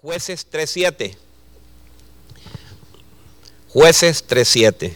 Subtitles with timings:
[0.00, 1.16] Jueces 3.7.
[3.68, 4.94] Jueces 3.7.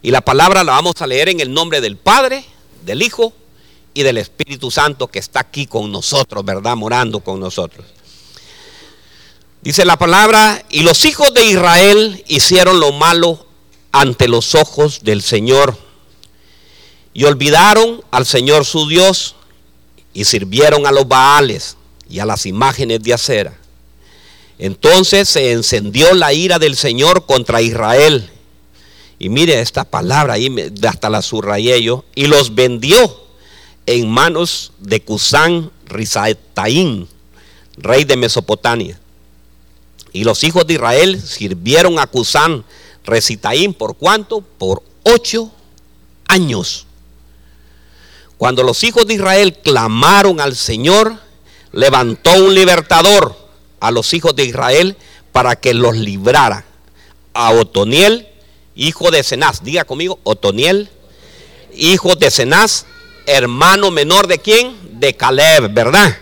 [0.00, 2.44] Y la palabra la vamos a leer en el nombre del Padre,
[2.84, 3.32] del Hijo
[3.92, 6.76] y del Espíritu Santo que está aquí con nosotros, ¿verdad?
[6.76, 7.84] Morando con nosotros.
[9.60, 13.44] Dice la palabra, y los hijos de Israel hicieron lo malo
[13.90, 15.76] ante los ojos del Señor
[17.12, 19.34] y olvidaron al Señor su Dios
[20.12, 21.76] y sirvieron a los Baales
[22.08, 23.58] y a las imágenes de acera.
[24.58, 28.30] Entonces se encendió la ira del Señor contra Israel.
[29.18, 30.54] Y mire esta palabra ahí,
[30.86, 32.04] hasta la subrayé yo.
[32.14, 33.24] Y los vendió
[33.86, 37.08] en manos de Cusán Rizataín,
[37.76, 39.00] rey de Mesopotamia.
[40.12, 42.64] Y los hijos de Israel sirvieron a Cusán
[43.04, 44.40] Rizataín por cuánto?
[44.40, 45.50] Por ocho
[46.28, 46.86] años.
[48.38, 51.16] Cuando los hijos de Israel clamaron al Señor,
[51.72, 53.43] levantó un libertador
[53.84, 54.96] a los hijos de Israel
[55.30, 56.64] para que los librara.
[57.34, 58.28] A Otoniel,
[58.74, 59.62] hijo de Cenaz.
[59.62, 60.88] Diga conmigo, Otoniel,
[61.74, 62.86] hijo de Cenaz,
[63.26, 64.98] hermano menor de quién?
[64.98, 66.16] De Caleb, ¿verdad?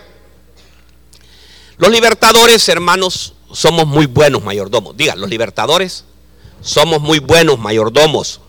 [1.77, 4.97] Los libertadores, hermanos, somos muy buenos mayordomos.
[4.97, 6.03] Diga, los libertadores
[6.61, 8.41] somos muy buenos mayordomos.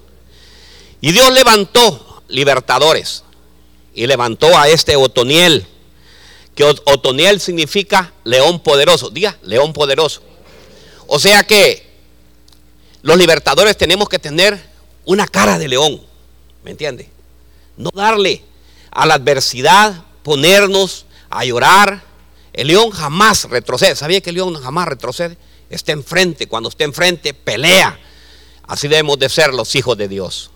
[1.01, 3.23] Y Dios levantó libertadores.
[3.95, 5.69] Y levantó a este Otoniel
[6.55, 9.10] que Otoniel significa león poderoso.
[9.10, 10.22] Diga, león poderoso.
[11.06, 11.86] O sea que
[13.02, 14.60] los libertadores tenemos que tener
[15.05, 16.00] una cara de león.
[16.62, 17.08] ¿Me entiende?
[17.77, 18.42] No darle
[18.91, 22.05] a la adversidad, ponernos a llorar.
[22.52, 23.97] El león jamás retrocede.
[23.97, 25.36] ¿Sabía que el león jamás retrocede?
[25.69, 26.47] Está enfrente.
[26.47, 27.98] Cuando está enfrente, pelea.
[28.66, 30.50] Así debemos de ser los hijos de Dios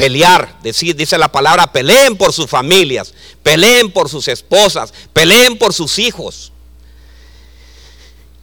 [0.00, 3.12] pelear, decir, dice la palabra, peleen por sus familias,
[3.42, 6.52] peleen por sus esposas, peleen por sus hijos.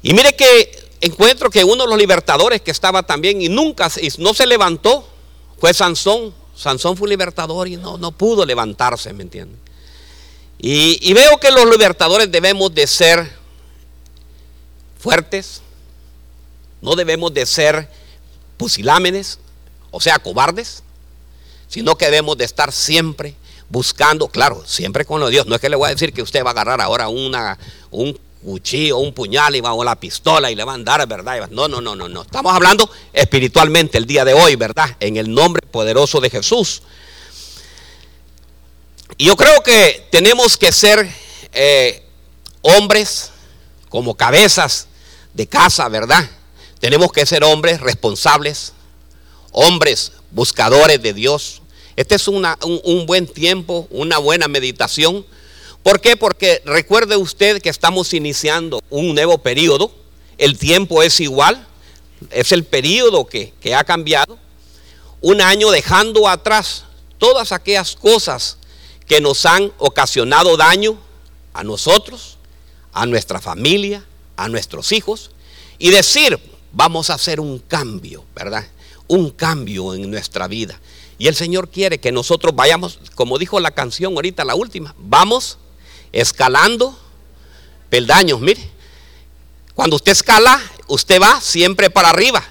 [0.03, 4.35] Y mire que encuentro que uno de los libertadores que estaba también y nunca no
[4.35, 5.09] se levantó
[5.59, 6.31] fue Sansón.
[6.55, 9.57] Sansón fue libertador y no, no pudo levantarse, ¿me entienden?
[10.59, 13.31] Y, y veo que los libertadores debemos de ser
[14.99, 15.63] fuertes,
[16.83, 17.89] no debemos de ser
[18.57, 19.39] pusilámenes,
[19.89, 20.83] o sea, cobardes
[21.67, 23.35] sino que debemos de estar siempre
[23.69, 25.47] buscando, claro, siempre con lo de Dios.
[25.47, 27.57] No es que le voy a decir que usted va a agarrar ahora una,
[27.91, 31.49] un cuchillo, un puñal y va a la pistola y le va a andar, ¿verdad?
[31.49, 32.21] No, no, no, no, no.
[32.21, 34.95] Estamos hablando espiritualmente el día de hoy, ¿verdad?
[34.99, 36.81] En el nombre poderoso de Jesús.
[39.17, 41.11] Y yo creo que tenemos que ser
[41.51, 42.03] eh,
[42.61, 43.31] hombres
[43.89, 44.87] como cabezas
[45.33, 46.29] de casa, ¿verdad?
[46.79, 48.73] Tenemos que ser hombres responsables,
[49.51, 51.61] hombres buscadores de Dios.
[51.95, 52.45] Este es un,
[53.05, 55.25] buen tiempo, una buena meditación.
[55.83, 56.15] ¿Por qué?
[56.15, 59.91] Porque recuerde usted que estamos iniciando un nuevo periodo.
[60.37, 61.65] El tiempo es igual.
[62.29, 64.37] Es el periodo que, que ha cambiado.
[65.21, 66.83] Un año dejando atrás
[67.17, 68.57] todas aquellas cosas
[69.07, 70.99] que nos han ocasionado daño
[71.53, 72.37] a nosotros,
[72.93, 74.05] a nuestra familia,
[74.35, 75.31] a nuestros hijos.
[75.79, 76.39] Y decir,
[76.71, 78.67] vamos a hacer un cambio, ¿verdad?
[79.07, 80.79] Un cambio en nuestra vida.
[81.17, 85.57] Y el Señor quiere que nosotros vayamos, como dijo la canción ahorita, la última, vamos
[86.11, 86.97] escalando
[87.89, 88.39] peldaños.
[88.39, 88.61] Mire,
[89.73, 92.43] cuando usted escala, usted va siempre para arriba,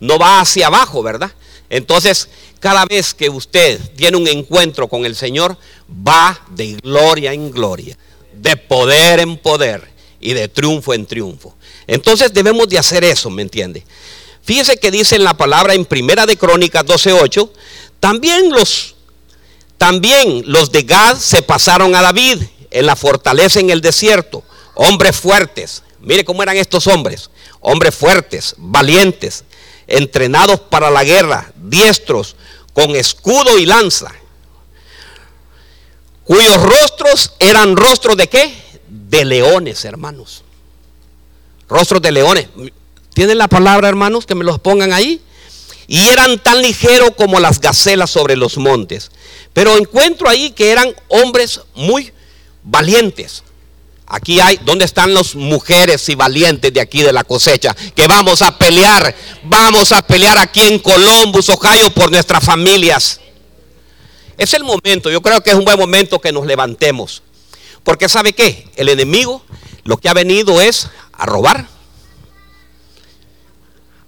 [0.00, 1.32] no va hacia abajo, ¿verdad?
[1.68, 2.28] Entonces,
[2.60, 5.56] cada vez que usted tiene un encuentro con el Señor,
[5.90, 7.96] va de gloria en gloria,
[8.34, 9.88] de poder en poder
[10.20, 11.54] y de triunfo en triunfo.
[11.86, 13.84] Entonces debemos de hacer eso, ¿me entiende?
[14.46, 17.50] Fíjese que dice en la palabra en Primera de Crónicas 12:8,
[17.98, 18.94] también los
[19.76, 25.16] también los de Gad se pasaron a David en la fortaleza en el desierto, hombres
[25.16, 25.82] fuertes.
[26.00, 27.28] Mire cómo eran estos hombres,
[27.60, 29.42] hombres fuertes, valientes,
[29.88, 32.36] entrenados para la guerra, diestros,
[32.72, 34.14] con escudo y lanza,
[36.22, 38.54] cuyos rostros eran rostros de qué?
[38.88, 40.44] De leones, hermanos.
[41.68, 42.46] Rostros de leones.
[43.16, 44.26] ¿Tienen la palabra, hermanos?
[44.26, 45.22] Que me los pongan ahí.
[45.86, 49.10] Y eran tan ligeros como las gacelas sobre los montes.
[49.54, 52.12] Pero encuentro ahí que eran hombres muy
[52.62, 53.42] valientes.
[54.06, 57.74] Aquí hay, ¿dónde están las mujeres y valientes de aquí de la cosecha?
[57.94, 63.22] Que vamos a pelear, vamos a pelear aquí en Columbus, Ohio, por nuestras familias.
[64.36, 67.22] Es el momento, yo creo que es un buen momento que nos levantemos.
[67.82, 68.68] Porque ¿sabe qué?
[68.76, 69.42] El enemigo
[69.84, 71.75] lo que ha venido es a robar,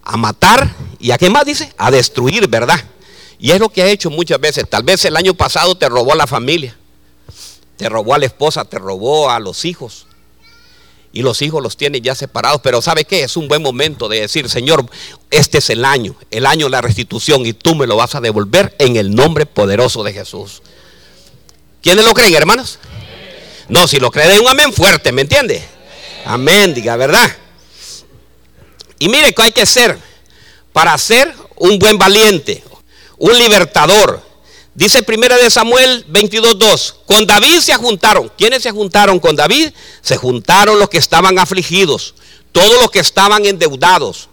[0.08, 1.70] a matar y a qué más dice?
[1.76, 2.82] A destruir, ¿verdad?
[3.38, 4.68] Y es lo que ha hecho muchas veces.
[4.68, 6.74] Tal vez el año pasado te robó a la familia,
[7.76, 10.06] te robó a la esposa, te robó a los hijos.
[11.10, 12.60] y los hijos los tienen ya separados.
[12.62, 13.22] Pero ¿sabe qué?
[13.22, 14.86] Es un buen momento de decir, Señor,
[15.30, 18.20] este es el año, el año de la restitución y tú me lo vas a
[18.20, 20.62] devolver en el nombre poderoso de Jesús.
[21.82, 22.78] ¿Quiénes lo creen, hermanos?
[23.68, 25.62] No, si lo creen, un amén fuerte, ¿me entiende?
[26.24, 27.30] Amén, diga, ¿verdad?
[28.98, 29.98] Y mire que hay que ser
[30.72, 32.62] para ser un buen valiente,
[33.16, 34.22] un libertador.
[34.74, 38.30] Dice primera de Samuel 22.2, con David se juntaron.
[38.36, 39.70] ¿Quiénes se juntaron con David?
[40.02, 42.14] Se juntaron los que estaban afligidos,
[42.52, 44.28] todos los que estaban endeudados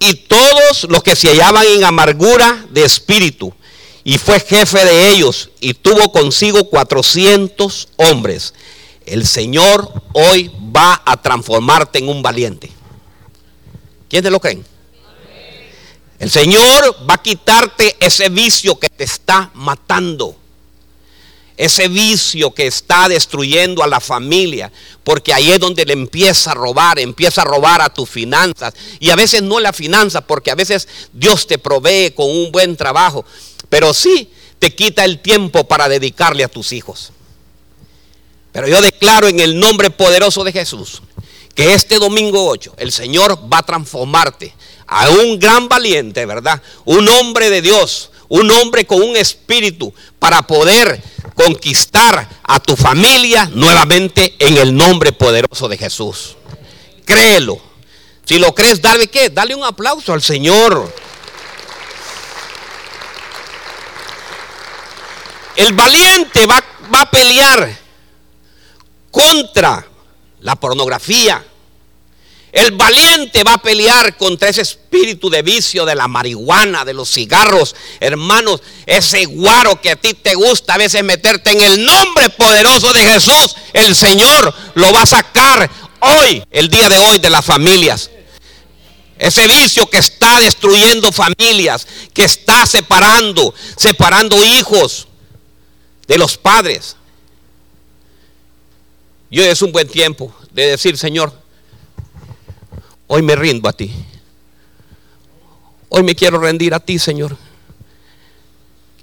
[0.00, 3.54] y todos los que se hallaban en amargura de espíritu.
[4.02, 8.54] Y fue jefe de ellos y tuvo consigo 400 hombres.
[9.06, 12.72] El Señor hoy va a transformarte en un valiente.
[14.12, 14.62] ¿Quiénes lo creen?
[16.18, 20.36] El Señor va a quitarte ese vicio que te está matando.
[21.56, 24.70] Ese vicio que está destruyendo a la familia.
[25.02, 28.74] Porque ahí es donde le empieza a robar, empieza a robar a tus finanzas.
[29.00, 32.76] Y a veces no la finanza, porque a veces Dios te provee con un buen
[32.76, 33.24] trabajo.
[33.70, 37.12] Pero sí te quita el tiempo para dedicarle a tus hijos.
[38.52, 41.00] Pero yo declaro en el nombre poderoso de Jesús
[41.54, 44.54] que este domingo 8 el Señor va a transformarte
[44.86, 46.60] a un gran valiente, ¿verdad?
[46.84, 51.02] Un hombre de Dios, un hombre con un espíritu para poder
[51.34, 56.36] conquistar a tu familia nuevamente en el nombre poderoso de Jesús.
[57.04, 57.60] Créelo.
[58.24, 59.30] Si lo crees, dale qué?
[59.30, 60.92] Dale un aplauso al Señor.
[65.56, 66.62] El valiente va,
[66.94, 67.78] va a pelear
[69.10, 69.86] contra
[70.42, 71.44] la pornografía,
[72.52, 77.10] el valiente va a pelear contra ese espíritu de vicio de la marihuana, de los
[77.10, 77.74] cigarros.
[77.98, 82.92] Hermanos, ese guaro que a ti te gusta a veces meterte en el nombre poderoso
[82.92, 87.44] de Jesús, el Señor lo va a sacar hoy, el día de hoy, de las
[87.44, 88.10] familias.
[89.18, 95.08] Ese vicio que está destruyendo familias, que está separando, separando hijos
[96.06, 96.96] de los padres.
[99.32, 101.42] Y hoy es un buen tiempo de decir, Señor,
[103.14, 103.92] Hoy me rindo a ti.
[105.90, 107.36] Hoy me quiero rendir a ti, Señor.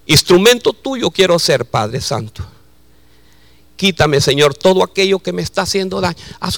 [0.08, 2.44] Instrumento tuyo quiero ser, Padre Santo.
[3.76, 6.18] Quítame, Señor, todo aquello que me está haciendo daño.
[6.42, 6.50] Ah,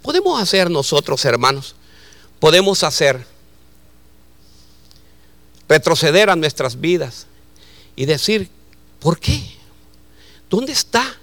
[0.00, 1.74] podemos hacer nosotros, hermanos.
[2.38, 3.26] Podemos hacer.
[5.68, 7.26] Retroceder a nuestras vidas
[7.96, 8.48] y decir,
[9.00, 9.42] ¿por qué?
[10.48, 11.18] ¿Dónde está?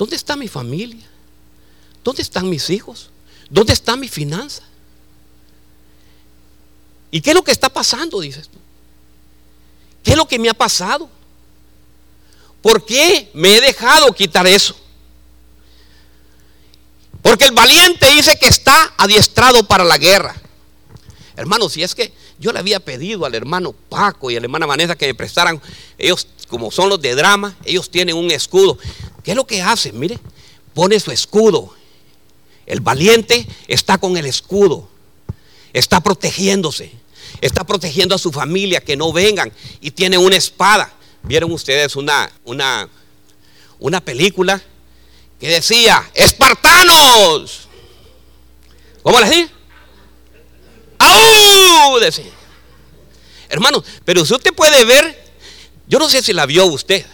[0.00, 1.06] ¿Dónde está mi familia?
[2.02, 3.10] ¿Dónde están mis hijos?
[3.50, 4.62] ¿Dónde está mi finanza?
[7.10, 8.18] ¿Y qué es lo que está pasando?
[8.18, 8.58] Dices tú.
[10.02, 11.10] ¿Qué es lo que me ha pasado?
[12.62, 14.74] ¿Por qué me he dejado quitar eso?
[17.20, 20.34] Porque el valiente dice que está adiestrado para la guerra.
[21.36, 24.64] Hermano, si es que yo le había pedido al hermano Paco y a la hermana
[24.64, 25.60] Vanessa que me prestaran,
[25.98, 28.76] ellos como son los de drama, ellos tienen un escudo.
[29.22, 29.98] ¿Qué es lo que hacen?
[29.98, 30.18] Mire,
[30.74, 31.74] pone su escudo
[32.70, 34.88] el valiente está con el escudo,
[35.72, 36.92] está protegiéndose,
[37.40, 40.94] está protegiendo a su familia que no vengan y tiene una espada.
[41.24, 42.88] Vieron ustedes una, una,
[43.80, 44.62] una película
[45.40, 47.68] que decía, espartanos.
[49.02, 49.50] ¿Cómo les dije?
[50.98, 51.98] ¡Au!
[51.98, 52.30] Decía.
[53.48, 55.32] Hermano, pero si usted puede ver,
[55.88, 57.04] yo no sé si la vio usted,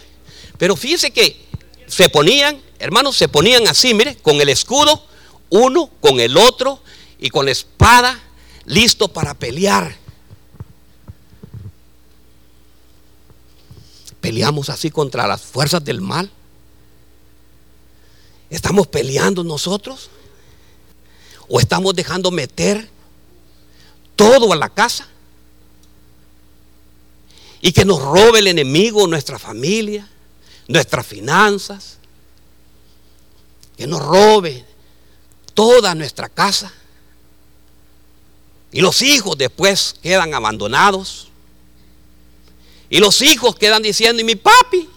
[0.59, 1.46] pero fíjese que
[1.87, 5.03] se ponían, hermanos, se ponían así, mire, con el escudo
[5.49, 6.79] uno con el otro
[7.19, 8.19] y con la espada
[8.65, 9.95] listo para pelear.
[14.19, 16.29] Peleamos así contra las fuerzas del mal.
[18.49, 20.09] ¿Estamos peleando nosotros?
[21.47, 22.89] ¿O estamos dejando meter
[24.15, 25.07] todo a la casa?
[27.61, 30.07] Y que nos robe el enemigo nuestra familia,
[30.67, 31.97] nuestras finanzas.
[33.75, 34.65] Que nos robe
[35.53, 36.73] toda nuestra casa.
[38.71, 41.29] Y los hijos después quedan abandonados.
[42.89, 44.89] Y los hijos quedan diciendo, ¿y mi papi?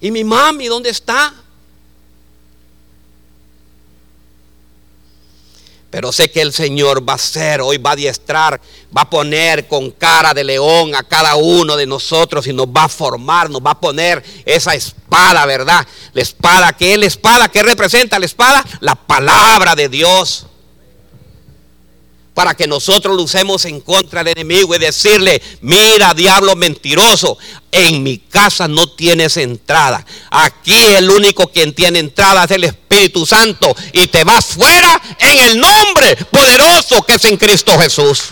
[0.00, 1.34] ¿Y mi mami dónde está?
[5.90, 8.60] Pero sé que el Señor va a hacer, hoy va a adiestrar,
[8.96, 12.84] va a poner con cara de león a cada uno de nosotros y nos va
[12.84, 15.86] a formar, nos va a poner esa espada, ¿verdad?
[16.12, 17.48] La espada, ¿qué es la espada?
[17.48, 18.64] ¿Qué representa la espada?
[18.80, 20.46] La palabra de Dios.
[22.36, 27.38] Para que nosotros lucemos en contra del enemigo y decirle, mira diablo mentiroso,
[27.72, 30.04] en mi casa no tienes entrada.
[30.30, 35.38] Aquí el único quien tiene entrada es el Espíritu Santo y te vas fuera en
[35.46, 38.24] el nombre poderoso que es en Cristo Jesús.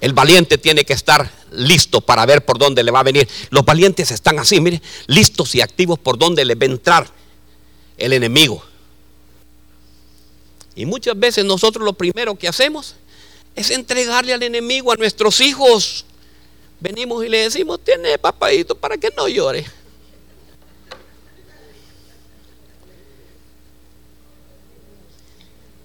[0.00, 3.28] El valiente tiene que estar listo para ver por dónde le va a venir.
[3.50, 7.06] Los valientes están así, mire, listos y activos por dónde le va a entrar
[7.96, 8.64] el enemigo.
[10.76, 12.94] Y muchas veces nosotros lo primero que hacemos
[13.56, 16.04] es entregarle al enemigo a nuestros hijos.
[16.78, 19.64] Venimos y le decimos, tiene papadito para que no llore.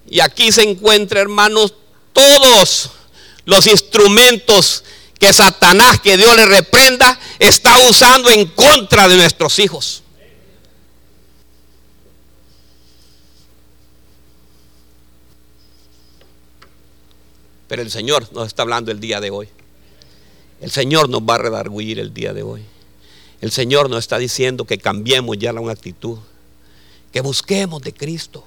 [0.06, 1.72] Y aquí se encuentra, hermanos,
[2.12, 2.90] todos
[3.46, 4.84] los instrumentos
[5.18, 10.01] que Satanás, que Dios le reprenda, está usando en contra de nuestros hijos.
[17.72, 19.48] Pero el Señor nos está hablando el día de hoy.
[20.60, 22.62] El Señor nos va a redarguir el día de hoy.
[23.40, 26.18] El Señor nos está diciendo que cambiemos ya la actitud,
[27.10, 28.44] que busquemos de Cristo.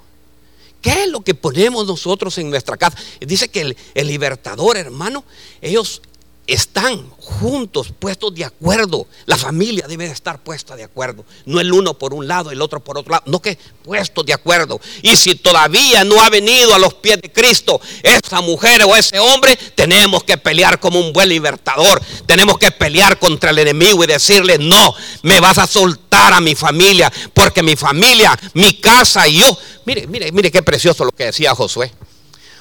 [0.79, 2.99] ¿Qué es lo que ponemos nosotros en nuestra casa?
[3.19, 5.23] Dice que el, el libertador, hermano,
[5.59, 6.03] ellos
[6.47, 9.07] están juntos, puestos de acuerdo.
[9.25, 11.25] La familia debe de estar puesta de acuerdo.
[11.45, 13.23] No el uno por un lado, el otro por otro lado.
[13.25, 14.79] No que puestos de acuerdo.
[15.01, 19.19] Y si todavía no ha venido a los pies de Cristo esa mujer o ese
[19.19, 22.01] hombre, tenemos que pelear como un buen libertador.
[22.25, 26.55] Tenemos que pelear contra el enemigo y decirle, no, me vas a soltar a mi
[26.55, 29.57] familia, porque mi familia, mi casa y yo.
[29.85, 31.91] Mire, mire, mire qué precioso lo que decía Josué.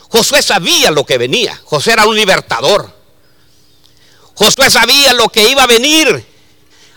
[0.08, 1.60] Josué sabía lo que venía.
[1.64, 3.03] Josué era un libertador.
[4.34, 6.24] Josué sabía lo que iba a venir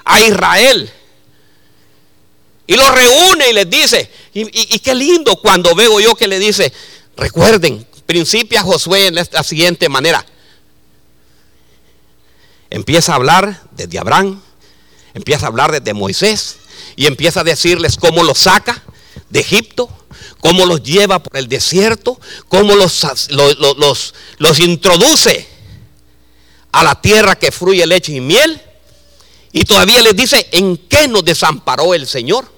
[0.05, 0.91] a Israel.
[2.65, 6.73] Y lo reúne y les dice, y, qué lindo cuando veo yo que le dice,
[7.15, 10.25] recuerden, principia Josué en la siguiente manera.
[12.69, 14.41] Empieza a hablar desde Abraham,
[15.13, 16.57] empieza a hablar desde Moisés
[16.97, 18.83] y empieza a decirles cómo los saca
[19.29, 19.89] de Egipto,
[20.41, 25.56] cómo los lleva por el desierto, cómo los, los, los introduce
[26.71, 28.61] a la tierra que fluye leche y miel.
[29.51, 32.51] Y todavía les dice, ¿en qué nos desamparó el Señor?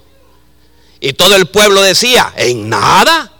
[1.00, 3.32] Y todo el pueblo decía, en nada.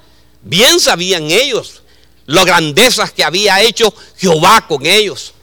[0.43, 1.83] Bien sabían ellos
[2.27, 5.35] las grandezas que había hecho Jehová con ellos.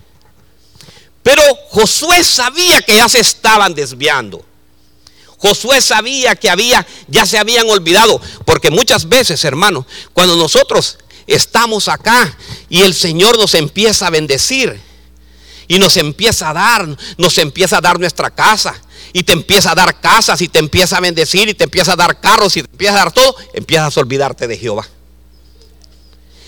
[1.22, 4.43] Pero Josué sabía que ya se estaban desviando.
[5.38, 8.22] Josué sabía que había, ya se habían olvidado.
[8.46, 12.36] Porque muchas veces, hermanos, cuando nosotros estamos acá
[12.69, 14.81] y el Señor nos empieza a bendecir,
[15.67, 18.81] y nos empieza a dar, nos empieza a dar nuestra casa.
[19.13, 21.95] Y te empieza a dar casas y te empieza a bendecir y te empieza a
[21.95, 23.36] dar carros y te empieza a dar todo.
[23.53, 24.88] Empiezas a olvidarte de Jehová.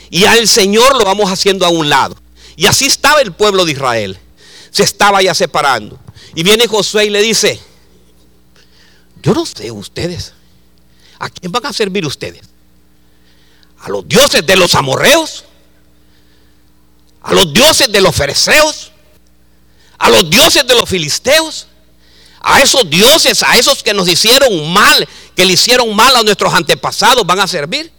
[0.09, 2.15] Y al Señor lo vamos haciendo a un lado.
[2.55, 4.19] Y así estaba el pueblo de Israel.
[4.71, 5.99] Se estaba ya separando.
[6.35, 7.59] Y viene Josué y le dice,
[9.23, 10.33] yo no sé ustedes.
[11.17, 12.41] ¿A quién van a servir ustedes?
[13.79, 15.45] ¿A los dioses de los amorreos?
[17.21, 18.91] ¿A los dioses de los fereceos?
[19.99, 21.67] A los dioses de los filisteos,
[22.41, 26.53] a esos dioses, a esos que nos hicieron mal, que le hicieron mal a nuestros
[26.53, 27.91] antepasados, van a servir.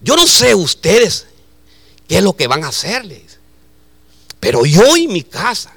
[0.00, 1.26] Yo no sé ustedes
[2.06, 3.38] qué es lo que van a hacerles,
[4.38, 5.74] pero yo y mi casa,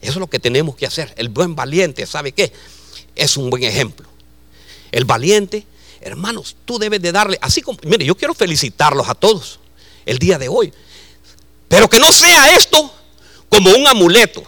[0.00, 1.12] eso es lo que tenemos que hacer.
[1.16, 2.52] El buen valiente, ¿sabe qué?
[3.14, 4.08] Es un buen ejemplo.
[4.90, 5.66] El valiente,
[6.00, 9.60] hermanos, tú debes de darle, así como, mire, yo quiero felicitarlos a todos
[10.06, 10.72] el día de hoy,
[11.68, 12.92] pero que no sea esto
[13.52, 14.42] como un amuleto.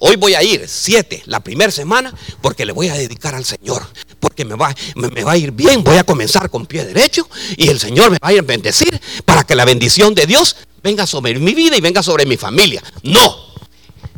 [0.00, 2.12] Hoy voy a ir siete la primera semana
[2.42, 3.86] porque le voy a dedicar al Señor.
[4.18, 5.84] Porque me va, me, va a ir bien.
[5.84, 9.00] Voy a comenzar con pie derecho y el Señor me va a ir a bendecir
[9.24, 12.82] para que la bendición de Dios venga sobre mi vida y venga sobre mi familia.
[13.04, 13.36] No.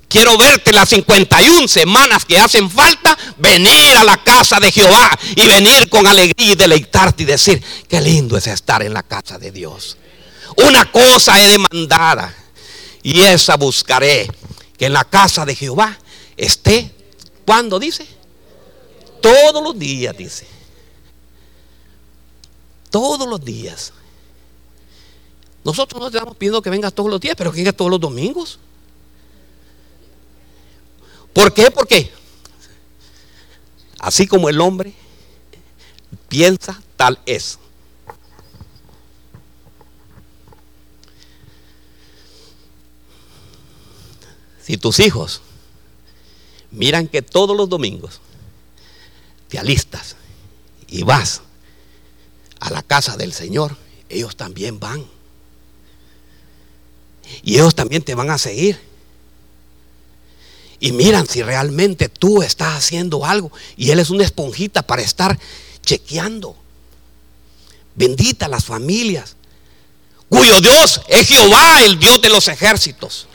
[0.09, 5.47] Quiero verte las 51 semanas que hacen falta, venir a la casa de Jehová y
[5.47, 9.52] venir con alegría y deleitarte y decir, qué lindo es estar en la casa de
[9.52, 9.99] Dios.
[10.56, 12.39] Una cosa he demandada
[13.02, 14.30] y esa buscaré,
[14.76, 15.99] que en la casa de Jehová
[16.37, 16.92] esté,
[17.47, 18.07] ¿cuándo dice?
[19.21, 20.47] Todos los días, dice.
[22.90, 23.92] Todos los días.
[25.64, 28.59] Nosotros no estamos pidiendo que venga todos los días, pero que venga todos los domingos.
[31.33, 31.71] ¿Por qué?
[31.71, 32.11] Porque
[33.99, 34.95] así como el hombre
[36.28, 37.59] piensa, tal es.
[44.70, 45.40] Si tus hijos
[46.70, 48.20] miran que todos los domingos
[49.48, 50.14] te alistas
[50.86, 51.40] y vas
[52.60, 53.76] a la casa del Señor,
[54.08, 55.04] ellos también van.
[57.42, 58.80] Y ellos también te van a seguir.
[60.78, 63.50] Y miran si realmente tú estás haciendo algo.
[63.76, 65.36] Y Él es una esponjita para estar
[65.82, 66.54] chequeando.
[67.96, 69.34] Bendita las familias
[70.28, 73.26] cuyo Dios es Jehová, el Dios de los ejércitos.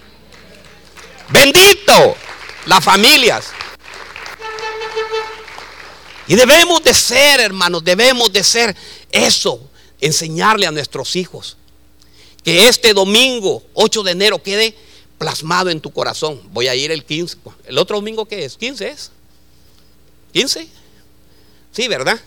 [1.29, 2.15] Bendito
[2.65, 3.48] las familias.
[6.27, 8.75] Y debemos de ser, hermanos, debemos de ser
[9.12, 9.60] eso,
[10.01, 11.58] enseñarle a nuestros hijos.
[12.44, 14.75] Que este domingo, 8 de enero, quede
[15.17, 16.41] plasmado en tu corazón.
[16.51, 17.38] Voy a ir el 15.
[17.65, 18.60] ¿El otro domingo qué es?
[18.60, 19.12] ¿15 es?
[20.34, 20.67] ¿15?
[21.72, 22.20] Sí, ¿verdad?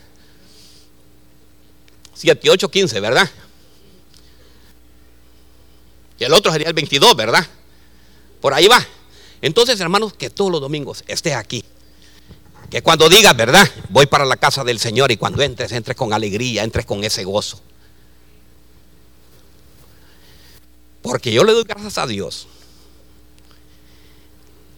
[2.14, 3.30] 7, 8, 15, ¿verdad?
[6.18, 7.46] Y el otro sería el 22, ¿verdad?
[8.40, 8.84] Por ahí va.
[9.40, 11.64] Entonces, hermanos, que todos los domingos esté aquí.
[12.70, 13.68] Que cuando digas, ¿verdad?
[13.88, 17.24] Voy para la casa del Señor y cuando entres, entres con alegría, entres con ese
[17.24, 17.60] gozo.
[21.02, 22.48] Porque yo le doy gracias a Dios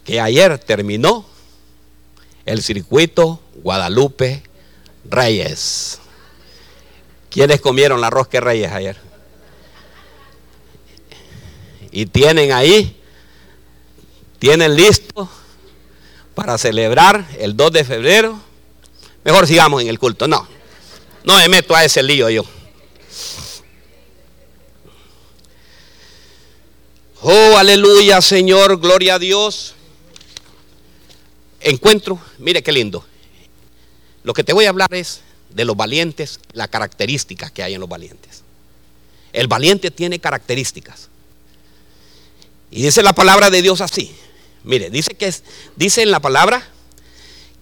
[0.05, 1.25] que ayer terminó
[2.45, 4.43] el circuito Guadalupe
[5.05, 5.99] Reyes.
[7.29, 8.97] ¿Quiénes comieron la rosca Reyes ayer?
[11.91, 13.00] Y tienen ahí,
[14.41, 15.29] tienen listo
[16.33, 18.41] para celebrar el 2 de febrero.
[19.23, 20.27] Mejor sigamos en el culto.
[20.27, 20.47] No,
[21.23, 22.43] no me meto a ese lío yo.
[27.21, 29.75] Oh, aleluya, Señor, gloria a Dios.
[31.59, 33.05] Encuentro, mire qué lindo.
[34.23, 35.21] Lo que te voy a hablar es
[35.51, 38.41] de los valientes, la característica que hay en los valientes.
[39.33, 41.09] El valiente tiene características.
[42.71, 44.15] Y dice la palabra de Dios así.
[44.63, 45.33] Mire, dice que
[45.75, 46.67] dice en la palabra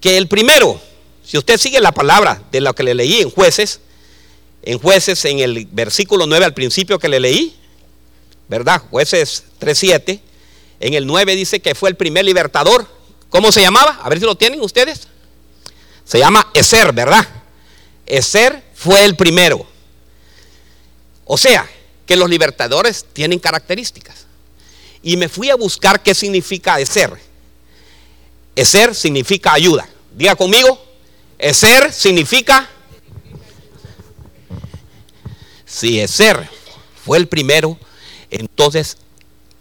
[0.02, 0.80] que el primero,
[1.24, 3.80] si usted sigue la palabra de lo que le leí en jueces,
[4.64, 7.56] en jueces en el versículo 9 al principio que le leí,
[8.48, 8.82] ¿verdad?
[8.90, 10.20] Jueces 3.7,
[10.82, 12.88] en el 9 dice que fue el primer libertador.
[13.30, 14.00] ¿Cómo se llamaba?
[14.02, 15.08] A ver si lo tienen ustedes.
[16.04, 17.28] Se llama Eser, ¿verdad?
[18.06, 19.66] Eser fue el primero.
[21.26, 21.70] O sea,
[22.06, 24.29] que los libertadores tienen características
[25.02, 27.18] y me fui a buscar qué significa Eser.
[28.56, 29.88] Eser significa ayuda.
[30.14, 30.84] Diga conmigo,
[31.38, 32.70] Eser significa...
[35.66, 36.50] Si Eser
[37.06, 37.78] fue el primero,
[38.32, 38.98] entonces,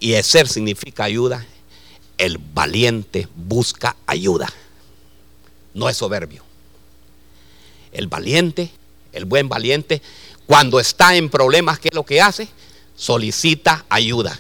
[0.01, 1.47] y Eser significa ayuda,
[2.17, 4.49] el valiente busca ayuda.
[5.75, 6.43] No es soberbio.
[7.93, 8.71] El valiente,
[9.13, 10.03] el buen valiente,
[10.47, 12.49] cuando está en problemas, ¿qué es lo que hace?
[12.97, 14.37] Solicita ayuda.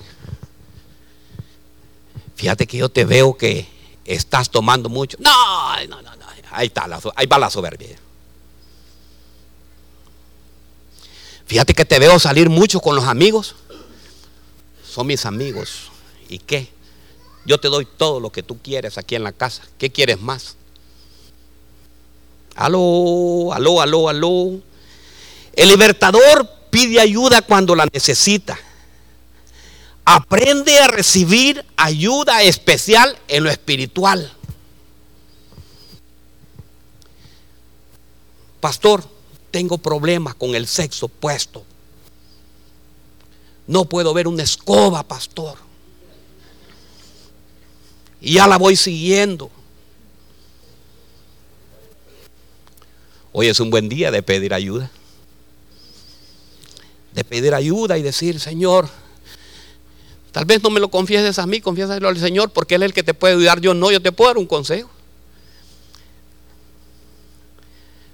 [2.38, 3.66] Fíjate que yo te veo que
[4.04, 5.18] estás tomando mucho.
[5.20, 6.24] No, no, no, no.
[6.52, 7.98] Ahí está, ahí va la soberbia.
[11.46, 13.56] Fíjate que te veo salir mucho con los amigos.
[14.88, 15.90] Son mis amigos.
[16.28, 16.68] ¿Y qué?
[17.44, 19.64] Yo te doy todo lo que tú quieres aquí en la casa.
[19.76, 20.54] ¿Qué quieres más?
[22.54, 24.60] Aló, aló, aló, aló.
[25.54, 28.56] El libertador pide ayuda cuando la necesita.
[30.10, 34.32] Aprende a recibir ayuda especial en lo espiritual.
[38.58, 39.04] Pastor,
[39.50, 41.62] tengo problemas con el sexo opuesto.
[43.66, 45.58] No puedo ver una escoba, pastor.
[48.22, 49.50] Y ya la voy siguiendo.
[53.32, 54.90] Hoy es un buen día de pedir ayuda.
[57.12, 58.88] De pedir ayuda y decir, Señor,
[60.32, 62.94] Tal vez no me lo confieses a mí, confiésalo al Señor, porque Él es el
[62.94, 63.60] que te puede ayudar.
[63.60, 64.90] Yo no, yo te puedo dar un consejo.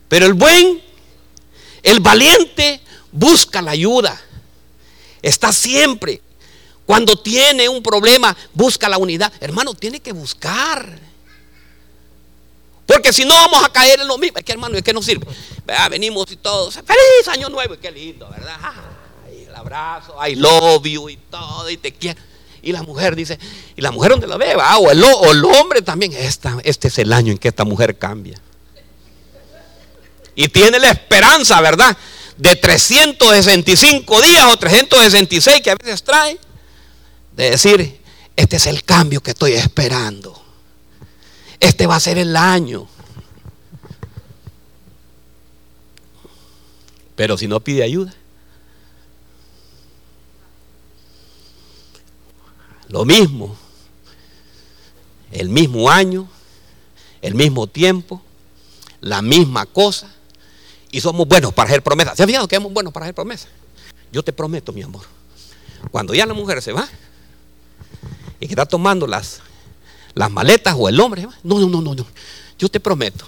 [0.08, 0.82] Pero el buen,
[1.82, 4.20] el valiente, busca la ayuda.
[5.22, 6.20] Está siempre.
[6.86, 9.32] Cuando tiene un problema, busca la unidad.
[9.40, 11.00] Hermano, tiene que buscar.
[12.86, 14.38] Porque si no vamos a caer en lo mismo.
[14.38, 15.26] Es que hermano, es que no sirve.
[15.90, 16.74] venimos y todos.
[16.74, 17.76] Feliz año nuevo.
[17.80, 18.58] Qué lindo, ¿verdad?
[19.54, 22.20] Abrazo, I love you y todo, y te quiero.
[22.62, 23.38] Y la mujer dice,
[23.76, 27.32] y la mujer donde la ve, o, el, hombre también, esta, este es el año
[27.32, 28.40] en que esta mujer cambia.
[30.34, 31.96] Y tiene la esperanza, ¿verdad?
[32.38, 36.38] De 365 días o 366 que a veces trae,
[37.36, 38.00] de decir,
[38.34, 40.42] este es el cambio que estoy esperando.
[41.60, 42.88] Este va a ser el año.
[47.14, 48.14] Pero si no pide ayuda,
[52.88, 53.56] Lo mismo,
[55.32, 56.28] el mismo año,
[57.22, 58.22] el mismo tiempo,
[59.00, 60.10] la misma cosa,
[60.90, 62.16] Y somos buenos para hacer promesas.
[62.16, 63.48] ¿Se ha fijado que somos buenos para hacer promesas?
[64.12, 65.04] Yo te prometo, mi amor,
[65.90, 66.88] cuando ya la mujer se va
[68.38, 69.40] y que está tomando las,
[70.14, 72.06] las maletas o el hombre, no, no, no, no, no.
[72.58, 73.26] Yo te prometo.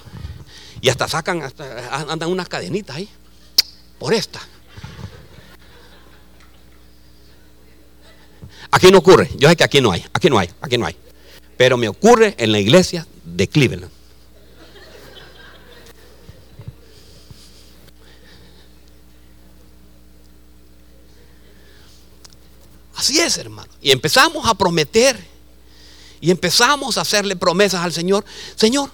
[0.79, 3.09] Y hasta sacan, hasta, andan unas cadenitas ahí.
[3.99, 4.39] Por esta.
[8.71, 9.29] Aquí no ocurre.
[9.37, 10.05] Yo sé que aquí no hay.
[10.13, 10.49] Aquí no hay.
[10.61, 10.95] Aquí no hay.
[11.57, 13.91] Pero me ocurre en la iglesia de Cleveland.
[22.95, 23.71] Así es, hermano.
[23.81, 25.17] Y empezamos a prometer.
[26.19, 28.25] Y empezamos a hacerle promesas al Señor.
[28.55, 28.89] Señor,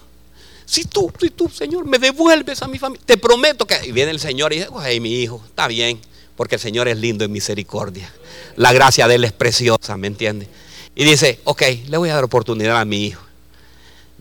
[0.66, 3.78] si tú, si tú, Señor, me devuelves a mi familia, te prometo que...
[3.86, 6.00] Y viene el Señor y dice, hey, mi hijo, está bien,
[6.36, 8.12] porque el Señor es lindo en misericordia.
[8.56, 10.48] La gracia de Él es preciosa, ¿me entiende?
[10.94, 13.22] Y dice, ok, le voy a dar oportunidad a mi hijo.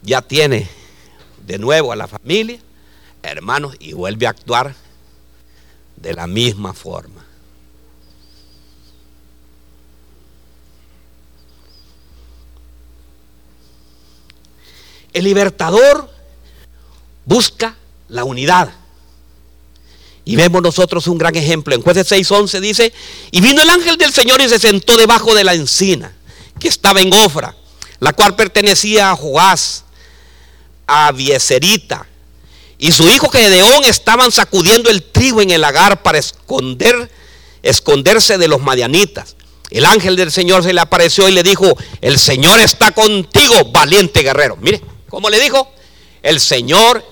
[0.02, 0.68] Ya tiene
[1.46, 2.60] de nuevo a la familia,
[3.22, 4.76] hermanos, y vuelve a actuar
[5.96, 7.24] de la misma forma.
[15.14, 16.10] El libertador
[17.26, 17.76] busca
[18.10, 18.74] la unidad.
[20.26, 21.76] Y vemos nosotros un gran ejemplo.
[21.76, 22.94] En jueces 6:11 dice,
[23.32, 26.14] y vino el ángel del Señor y se sentó debajo de la encina
[26.60, 27.56] que estaba en Ofra,
[28.00, 29.84] la cual pertenecía a Joás,
[30.88, 32.08] a Bieserita.
[32.78, 37.10] Y su hijo Gedeón estaban sacudiendo el trigo en el lagar para esconder,
[37.62, 39.36] esconderse de los madianitas.
[39.70, 44.22] El ángel del Señor se le apareció y le dijo, el Señor está contigo, valiente
[44.22, 44.58] guerrero.
[44.58, 45.72] Mire, ¿cómo le dijo?
[46.22, 47.04] El Señor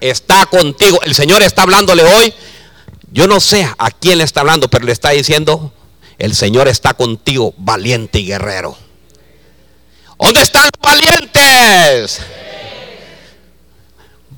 [0.00, 1.00] está contigo.
[1.02, 2.34] El Señor está hablándole hoy.
[3.10, 5.72] Yo no sé a quién le está hablando, pero le está diciendo,
[6.18, 8.76] el Señor está contigo, valiente y guerrero.
[10.18, 12.20] ¿Dónde están los valientes?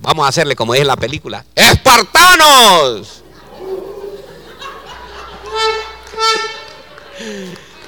[0.02, 1.44] Vamos a hacerle como dice la película.
[1.54, 3.22] ¡Espartanos!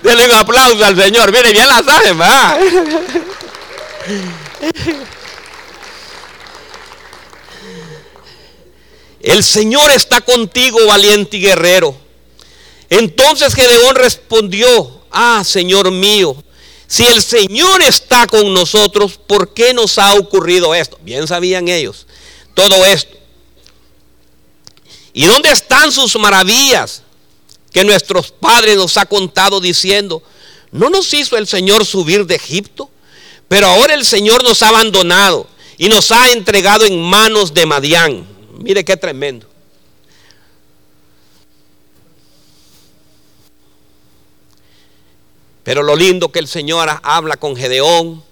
[0.03, 1.33] Denle un aplauso al Señor.
[1.33, 2.19] Mire, bien la saben.
[9.23, 11.97] El Señor está contigo, valiente y guerrero.
[12.91, 16.37] Entonces Gedeón respondió, ah, Señor mío,
[16.87, 20.99] si el Señor está con nosotros, ¿por qué nos ha ocurrido esto?
[21.03, 22.07] Bien sabían ellos
[22.55, 23.17] todo esto.
[25.13, 27.03] ¿Y dónde están sus maravillas
[27.73, 30.23] que nuestros padres nos ha contado diciendo,
[30.71, 32.91] no nos hizo el Señor subir de Egipto?
[33.49, 38.27] Pero ahora el Señor nos ha abandonado y nos ha entregado en manos de Madián.
[38.59, 39.47] Mire qué tremendo.
[45.65, 48.23] Pero lo lindo que el Señor habla con Gedeón,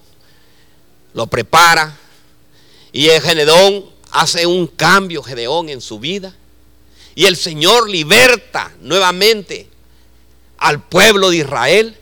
[1.15, 1.97] lo prepara,
[2.93, 6.35] y el Gedeón hace un cambio, Gedeón, en su vida.
[7.15, 9.69] Y el Señor liberta nuevamente
[10.59, 11.97] al pueblo de Israel.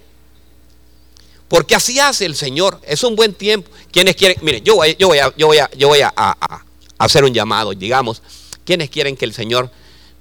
[1.48, 2.80] Porque así hace el Señor.
[2.84, 3.70] Es un buen tiempo.
[3.90, 6.64] Quienes quieren, mire, yo voy, yo voy, a, yo voy, yo voy a,
[6.98, 8.22] hacer un llamado, digamos,
[8.64, 9.70] quienes quieren que el Señor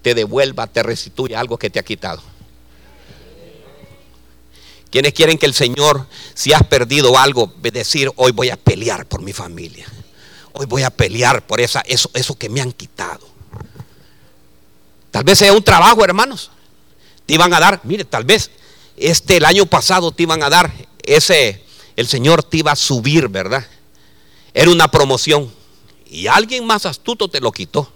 [0.02, 2.22] te devuelva, te restituya algo que te ha quitado.
[4.90, 9.22] Quienes quieren que el Señor, si has perdido algo, decir, hoy voy a pelear por
[9.22, 9.86] mi familia.
[10.54, 13.28] Hoy voy a pelear por esa, eso, eso que me han quitado.
[15.12, 16.52] Tal vez sea un trabajo, hermanos.
[17.26, 18.50] Te iban a dar, mire, tal vez
[18.96, 20.72] este el año pasado te iban a dar
[21.04, 21.64] ese,
[21.96, 23.68] el Señor te iba a subir, ¿verdad?
[24.54, 25.54] Era una promoción
[26.10, 27.92] y alguien más astuto te lo quitó.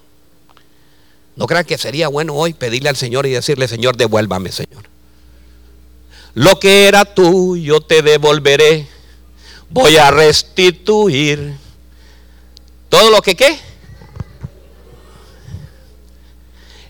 [1.36, 4.84] No crean que sería bueno hoy pedirle al Señor y decirle, Señor, devuélvame, Señor.
[6.34, 8.88] Lo que era tuyo te devolveré.
[9.70, 11.56] Voy a restituir.
[12.90, 13.58] Todo lo que qué.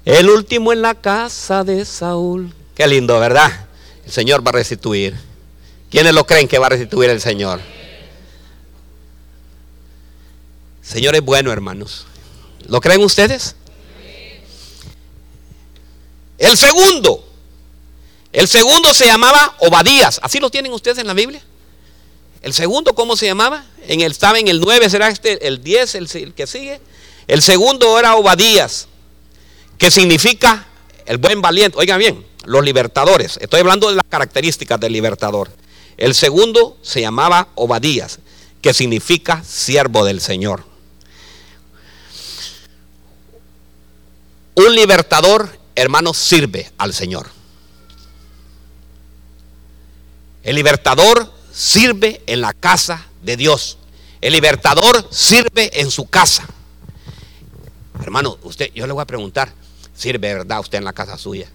[0.05, 2.51] El último en la casa de Saúl.
[2.75, 3.67] Qué lindo, ¿verdad?
[4.05, 5.15] El Señor va a restituir.
[5.91, 7.61] ¿Quiénes lo creen que va a restituir el Señor?
[10.91, 12.05] Señor es bueno, hermanos.
[12.67, 13.55] ¿Lo creen ustedes?
[16.37, 17.25] El segundo.
[18.33, 20.19] El segundo se llamaba Obadías.
[20.21, 21.41] ¿Así lo tienen ustedes en la Biblia?
[22.41, 23.63] El segundo, ¿cómo se llamaba?
[23.87, 26.81] En el, estaba en el 9, será este, el 10, el, el que sigue.
[27.25, 28.89] El segundo era Obadías,
[29.77, 30.67] que significa
[31.05, 31.77] el buen valiente.
[31.79, 33.37] Oigan bien, los libertadores.
[33.39, 35.49] Estoy hablando de las características del libertador.
[35.95, 38.19] El segundo se llamaba Obadías,
[38.61, 40.69] que significa siervo del Señor.
[44.65, 47.27] Un libertador, hermano, sirve al Señor.
[50.43, 53.79] El libertador sirve en la casa de Dios.
[54.19, 56.45] El libertador sirve en su casa.
[58.03, 59.51] Hermano, usted, yo le voy a preguntar,
[59.95, 61.49] ¿sirve verdad usted en la casa suya?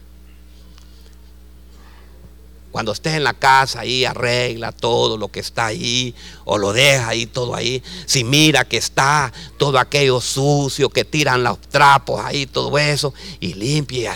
[2.77, 7.09] Cuando esté en la casa ahí, arregla todo lo que está ahí, o lo deja
[7.09, 7.83] ahí todo ahí.
[8.05, 13.55] Si mira que está todo aquello sucio, que tiran los trapos ahí, todo eso, y
[13.55, 14.15] limpia,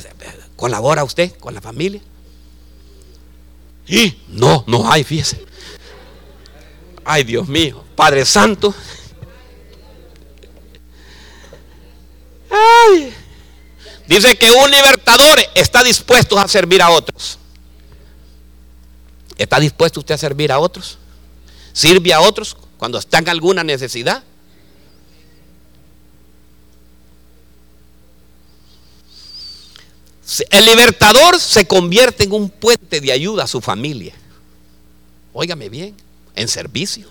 [0.57, 2.03] colabora usted con la familia.
[3.87, 5.43] Y no, no hay, fíjese.
[7.03, 8.75] Ay, Dios mío, Padre Santo.
[12.51, 13.15] Ay.
[14.07, 17.40] Dice que un libertador está dispuesto a servir a otros.
[19.41, 20.99] ¿Está dispuesto usted a servir a otros?
[21.73, 24.23] ¿Sirve a otros cuando está en alguna necesidad?
[30.51, 34.13] El libertador se convierte en un puente de ayuda a su familia.
[35.33, 35.97] Óigame bien,
[36.35, 37.09] en servicio.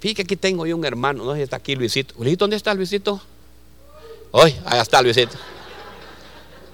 [0.00, 2.12] Fíjate que aquí tengo yo un hermano, no sé si está aquí Luisito.
[2.18, 3.22] Luisito, ¿dónde está Luisito?
[4.32, 5.38] Hoy, allá está Luisito.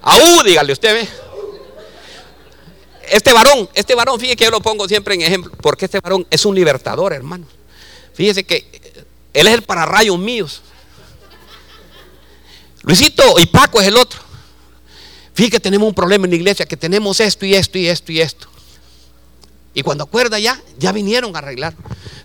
[0.03, 1.07] Aú, dígale usted.
[3.09, 6.27] Este varón, este varón, fíjese que yo lo pongo siempre en ejemplo, porque este varón
[6.29, 7.45] es un libertador, hermano.
[8.13, 8.67] Fíjese que
[9.33, 10.61] él es el pararrayos míos.
[12.81, 14.19] Luisito y Paco es el otro.
[15.33, 18.11] Fíjese que tenemos un problema en la iglesia, que tenemos esto y esto y esto
[18.11, 18.47] y esto.
[19.73, 21.73] Y cuando acuerda ya, ya vinieron a arreglar.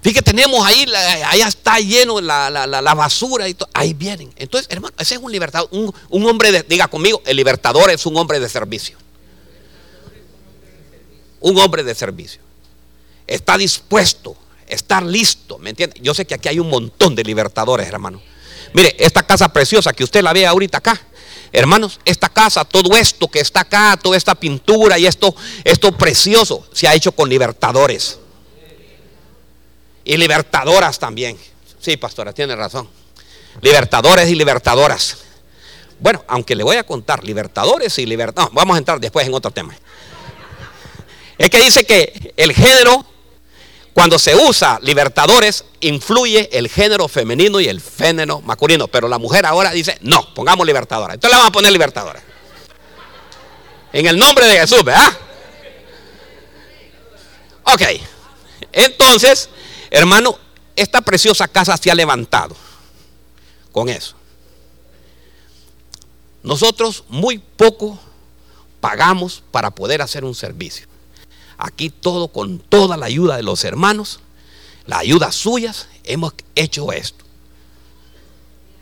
[0.02, 0.86] Fíjate, tenemos ahí,
[1.26, 3.68] allá está lleno la, la, basura y todo.
[3.72, 4.32] Ahí vienen.
[4.36, 8.04] Entonces, hermano, ese es un libertador, un, un, hombre de, diga conmigo, el libertador es
[8.04, 8.98] un hombre de servicio.
[11.40, 12.40] Un hombre de servicio.
[13.26, 15.98] Está dispuesto, estar listo, ¿me entiende?
[16.00, 18.20] Yo sé que aquí hay un montón de libertadores, hermano.
[18.74, 21.00] Mire, esta casa preciosa que usted la ve ahorita acá,
[21.52, 25.34] Hermanos, esta casa, todo esto que está acá, toda esta pintura y esto,
[25.64, 28.18] esto precioso, se ha hecho con libertadores.
[30.04, 31.38] Y libertadoras también.
[31.80, 32.88] Sí, pastora, tiene razón.
[33.60, 35.18] Libertadores y libertadoras.
[36.00, 38.54] Bueno, aunque le voy a contar, libertadores y libertadores.
[38.54, 39.74] vamos a entrar después en otro tema.
[41.36, 43.04] Es que dice que el género
[43.98, 48.86] cuando se usa libertadores, influye el género femenino y el género masculino.
[48.86, 51.14] Pero la mujer ahora dice, no, pongamos libertadora.
[51.14, 52.22] Entonces le vamos a poner libertadora.
[53.92, 55.12] En el nombre de Jesús, ¿verdad?
[57.64, 57.82] Ok.
[58.70, 59.48] Entonces,
[59.90, 60.38] hermano,
[60.76, 62.54] esta preciosa casa se ha levantado
[63.72, 64.14] con eso.
[66.44, 67.98] Nosotros muy poco
[68.80, 70.87] pagamos para poder hacer un servicio.
[71.58, 74.20] Aquí todo con toda la ayuda de los hermanos,
[74.86, 77.24] la ayuda suyas, hemos hecho esto.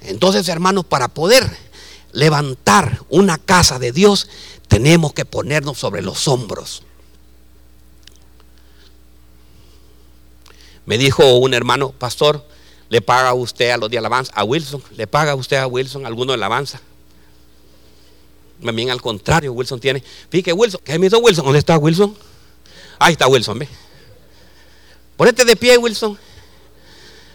[0.02, 1.50] Entonces, hermanos, para poder
[2.12, 4.28] levantar una casa de Dios,
[4.68, 6.82] tenemos que ponernos sobre los hombros.
[10.84, 12.46] Me dijo un hermano, pastor,
[12.88, 14.32] ¿le paga usted a los de alabanza?
[14.34, 16.80] A Wilson, ¿le paga usted a Wilson alguno de alabanza?
[18.58, 20.02] Bien al contrario, Wilson tiene.
[20.30, 21.44] Fíjate, Wilson, ¿qué me hizo Wilson?
[21.44, 22.16] ¿Dónde está Wilson?
[22.98, 23.68] Ahí está Wilson, ve.
[25.16, 26.18] Ponete de pie, Wilson.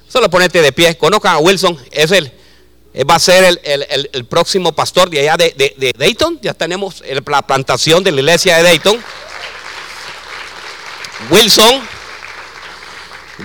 [0.08, 0.98] Solo ponete de pie.
[0.98, 1.78] Conozcan a Wilson.
[1.92, 2.32] Es el,
[3.10, 6.40] va a ser el, próximo pastor de allá de, Dayton.
[6.42, 9.02] Ya tenemos la plantación de la iglesia de Dayton.
[11.30, 11.82] Wilson.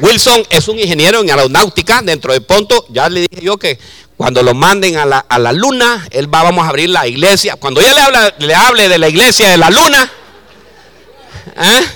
[0.00, 2.84] Wilson es un ingeniero en aeronáutica dentro de Ponto.
[2.90, 3.78] Ya le dije yo que
[4.16, 7.56] cuando lo manden a la, luna, él va, vamos a abrir la iglesia.
[7.56, 10.10] Cuando ya le, habla, le hable de la iglesia de la luna,
[11.56, 11.86] ¿eh?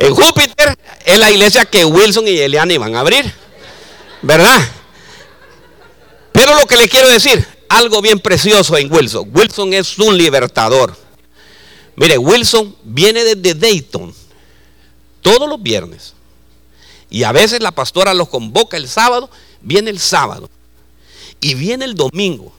[0.00, 3.32] En Júpiter es la iglesia que Wilson y Eliana van a abrir.
[4.22, 4.60] ¿Verdad?
[6.30, 9.28] Pero lo que le quiero decir, algo bien precioso en Wilson.
[9.34, 10.96] Wilson es un libertador.
[11.96, 14.14] Mire, Wilson viene desde Dayton
[15.20, 16.14] todos los viernes.
[17.10, 19.28] Y a veces la pastora los convoca el sábado,
[19.62, 20.48] viene el sábado.
[21.40, 22.52] Y viene el domingo.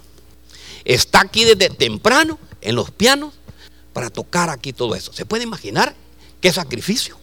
[0.83, 3.33] Está aquí desde temprano en los pianos
[3.93, 5.13] para tocar aquí todo eso.
[5.13, 5.95] ¿Se puede imaginar
[6.41, 7.17] qué sacrificio?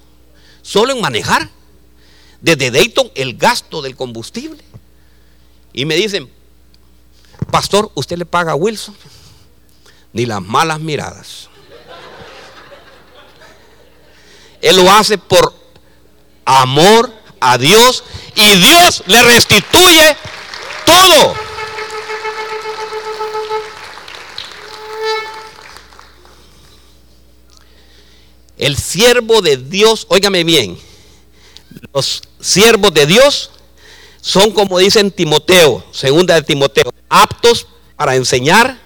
[0.67, 1.49] Solo en manejar.
[2.41, 4.63] Desde Dayton el gasto del combustible.
[5.73, 6.31] Y me dicen,
[7.51, 8.97] pastor, ¿usted le paga a Wilson?
[10.13, 11.49] Ni las malas miradas.
[14.61, 15.55] Él lo hace por
[16.45, 20.17] amor a Dios y Dios le restituye
[20.85, 21.46] todo.
[28.59, 30.79] El siervo de Dios, óigame bien,
[31.93, 33.51] los siervos de Dios
[34.21, 37.67] son como dicen Timoteo, segunda de Timoteo, aptos
[37.97, 38.81] para enseñar,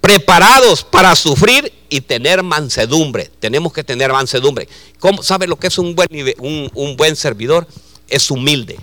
[0.00, 3.30] preparados para sufrir y tener mansedumbre.
[3.40, 4.68] Tenemos que tener mansedumbre.
[4.98, 7.66] ¿Cómo sabe lo que es un buen, un, un buen servidor?
[8.08, 8.78] Es humilde.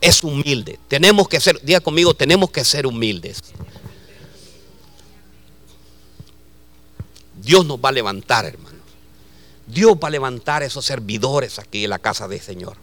[0.00, 0.78] Es humilde.
[0.88, 3.42] Tenemos que ser, diga conmigo, tenemos que ser humildes.
[7.48, 8.76] Dios nos va a levantar, hermano.
[9.66, 12.76] Dios va a levantar esos servidores aquí en la casa del Señor.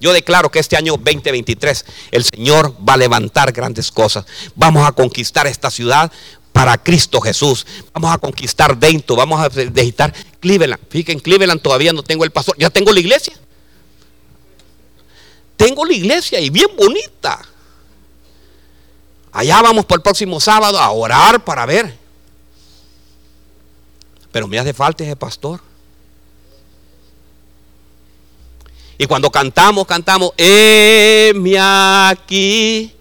[0.00, 4.24] Yo declaro que este año 2023 el Señor va a levantar grandes cosas.
[4.56, 6.10] Vamos a conquistar esta ciudad
[6.52, 7.64] para Cristo Jesús.
[7.92, 10.82] Vamos a conquistar Dento, vamos a visitar Cleveland.
[10.90, 13.34] Fíjense, en Cleveland todavía no tengo el pastor, ya tengo la iglesia.
[15.56, 17.40] Tengo la iglesia y bien bonita.
[19.30, 22.01] Allá vamos por el próximo sábado a orar para ver.
[24.32, 25.60] Pero me hace falta ese pastor.
[28.98, 32.92] Y cuando cantamos, cantamos, heme aquí,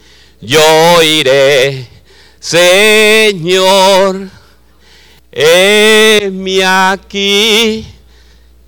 [0.41, 1.87] yo iré,
[2.39, 4.29] Señor,
[5.31, 7.85] heme aquí,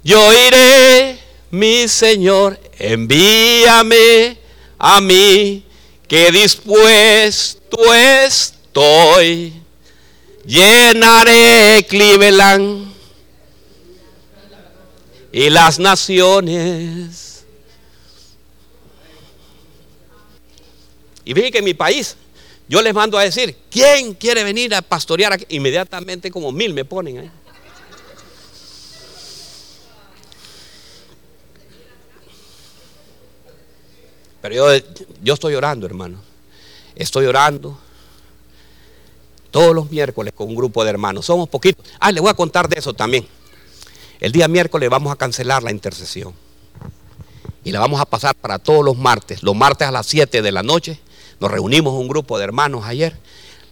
[0.04, 1.18] yo iré,
[1.50, 4.38] mi Señor, envíame
[4.78, 5.66] a mí,
[6.08, 9.63] que dispuesto estoy,
[10.46, 12.94] llenaré Cleveland
[15.32, 17.46] y las naciones.
[21.26, 22.18] Y vi que en mi país,
[22.68, 25.46] yo les mando a decir, ¿quién quiere venir a pastorear aquí?
[25.50, 27.32] Inmediatamente como mil me ponen ahí.
[34.42, 34.86] Pero yo,
[35.24, 36.20] yo estoy orando, hermano.
[36.96, 37.80] Estoy orando
[39.54, 41.28] todos los miércoles con un grupo de hermanos.
[41.28, 41.86] Somos poquitos.
[42.00, 43.28] Ah, le voy a contar de eso también.
[44.20, 46.34] El día miércoles vamos a cancelar la intercesión.
[47.64, 49.44] Y la vamos a pasar para todos los martes.
[49.44, 51.00] Los martes a las 7 de la noche
[51.40, 53.16] nos reunimos un grupo de hermanos ayer.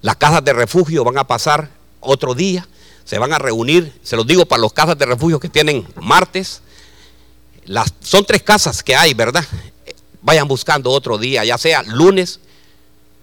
[0.03, 2.67] Las casas de refugio van a pasar otro día.
[3.03, 6.61] Se van a reunir, se los digo para los casas de refugio que tienen martes.
[7.65, 9.43] Las, son tres casas que hay, ¿verdad?
[10.21, 12.39] Vayan buscando otro día, ya sea lunes,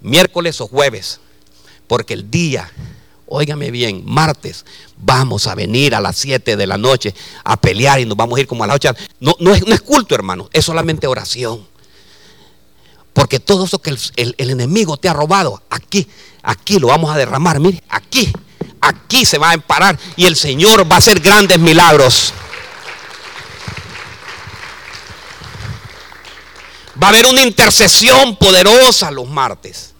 [0.01, 1.21] miércoles o jueves.
[1.88, 2.70] Porque el día
[3.31, 4.64] Óigame bien, martes
[4.96, 8.40] vamos a venir a las 7 de la noche a pelear y nos vamos a
[8.40, 8.94] ir como a las 8.
[9.20, 11.66] No, no, es, no es culto, hermano, es solamente oración.
[13.12, 16.09] Porque todo eso que el, el, enemigo te ha robado, aquí,
[16.42, 17.61] aquí lo vamos a derramar.
[17.61, 18.33] Mire, aquí,
[18.81, 22.33] aquí se va a emparar y el Señor va a hacer grandes milagros.
[27.03, 29.94] Va a haber una intercesión poderosa los martes.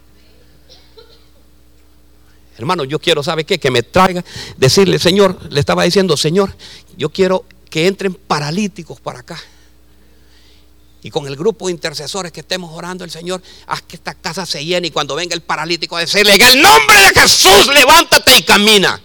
[2.59, 3.59] Hermano, yo quiero, ¿sabe qué?
[3.59, 4.25] Que me traiga,
[4.57, 6.53] decirle, Señor, le estaba diciendo, Señor,
[6.97, 9.39] yo quiero que entren paralíticos para acá.
[11.03, 14.45] Y con el grupo de intercesores que estemos orando, el Señor, haz que esta casa
[14.45, 18.43] se llene y cuando venga el paralítico, decirle, en el nombre de Jesús, levántate y
[18.43, 19.01] camina.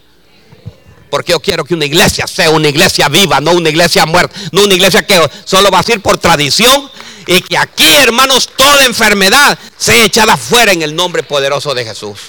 [1.12, 4.64] Porque yo quiero que una iglesia sea una iglesia viva, no una iglesia muerta, no
[4.64, 6.90] una iglesia que solo va a ser por tradición.
[7.28, 12.20] Y que aquí, hermanos, toda enfermedad sea echada fuera en el nombre poderoso de Jesús.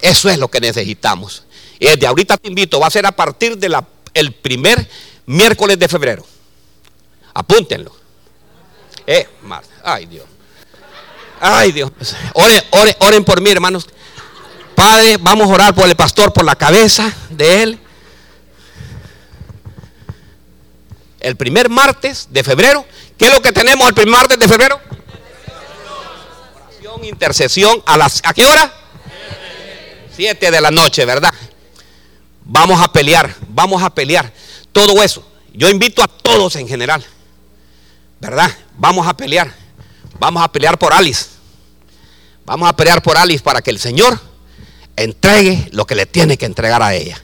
[0.00, 1.44] Eso es lo que necesitamos.
[1.78, 4.88] Y desde ahorita te invito, va a ser a partir del primer
[5.26, 6.24] miércoles de febrero.
[7.34, 7.94] Apúntenlo.
[9.06, 9.28] Eh,
[9.84, 10.26] Ay, Dios.
[11.40, 11.90] Ay, Dios.
[12.32, 13.86] Oren, oren, oren por mí, hermanos.
[14.74, 17.80] Padre, vamos a orar por el pastor, por la cabeza de él.
[21.20, 22.86] El primer martes de febrero.
[23.18, 24.80] ¿Qué es lo que tenemos el primer martes de febrero?
[26.54, 27.82] Oración, intercesión.
[27.86, 28.72] ¿A, las, ¿A qué hora?
[30.16, 31.32] 7 de la noche, ¿verdad?
[32.44, 34.32] Vamos a pelear, vamos a pelear.
[34.72, 35.26] Todo eso.
[35.52, 37.04] Yo invito a todos en general,
[38.20, 38.50] ¿verdad?
[38.76, 39.52] Vamos a pelear.
[40.18, 41.26] Vamos a pelear por Alice.
[42.44, 44.18] Vamos a pelear por Alice para que el Señor
[44.96, 47.22] entregue lo que le tiene que entregar a ella.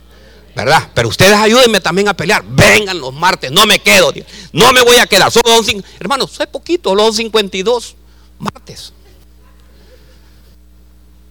[0.55, 0.91] ¿Verdad?
[0.93, 2.45] Pero ustedes ayúdenme también a pelear.
[2.47, 4.13] Vengan los martes, no me quedo.
[4.53, 5.31] No me voy a quedar.
[5.31, 5.63] Solo
[5.99, 7.97] hermanos, soy poquito, los 52
[8.39, 8.93] martes.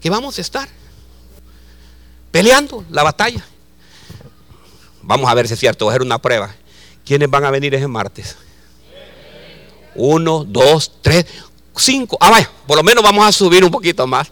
[0.01, 0.67] Que vamos a estar
[2.31, 3.45] peleando la batalla.
[5.01, 6.55] Vamos a ver si es cierto, voy a hacer una prueba.
[7.05, 8.37] ¿Quiénes van a venir ese martes?
[9.95, 11.25] Uno, dos, tres,
[11.75, 12.17] cinco.
[12.19, 14.31] Ah, vaya, por lo menos vamos a subir un poquito más.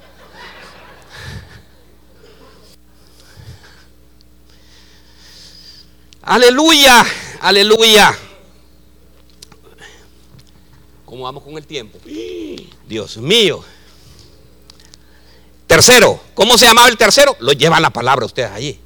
[6.21, 7.05] Aleluya,
[7.41, 8.17] aleluya.
[11.03, 11.97] ¿Cómo vamos con el tiempo?
[12.87, 13.63] Dios mío.
[15.69, 17.37] Tercero, ¿cómo se llamaba el tercero?
[17.41, 18.79] Lo llevan la palabra ustedes allí.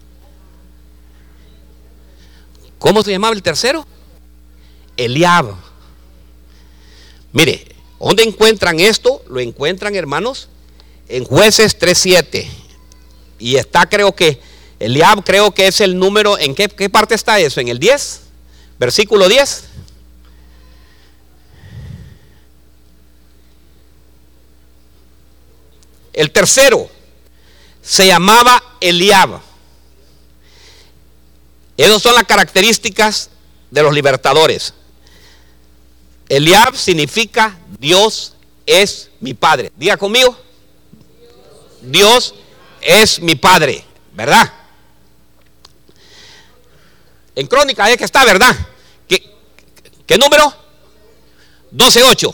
[2.78, 3.88] ¿Cómo se llamaba el tercero?
[4.98, 5.56] Eliab.
[7.32, 9.24] Mire, ¿dónde encuentran esto?
[9.30, 10.50] Lo encuentran, hermanos,
[11.08, 12.50] en jueces 3.7.
[13.40, 14.42] Y está creo que
[14.78, 17.62] Eliab creo que es el número, ¿en qué, qué parte está eso?
[17.62, 18.24] ¿En el 10?
[18.78, 19.70] Versículo 10.
[26.14, 26.90] El tercero
[27.82, 29.42] se llamaba Eliab.
[31.76, 33.32] Esas son las características
[33.72, 34.74] de los libertadores.
[36.30, 38.34] Eliab significa Dios
[38.66, 39.72] es mi Padre.
[39.76, 40.38] Diga conmigo.
[41.82, 42.36] Dios
[42.80, 43.84] es mi Padre,
[44.14, 44.54] ¿verdad?
[47.36, 48.56] En crónica es que está, ¿verdad?
[49.08, 49.36] ¿Qué,
[50.06, 50.54] qué número?
[51.76, 52.34] 12.8.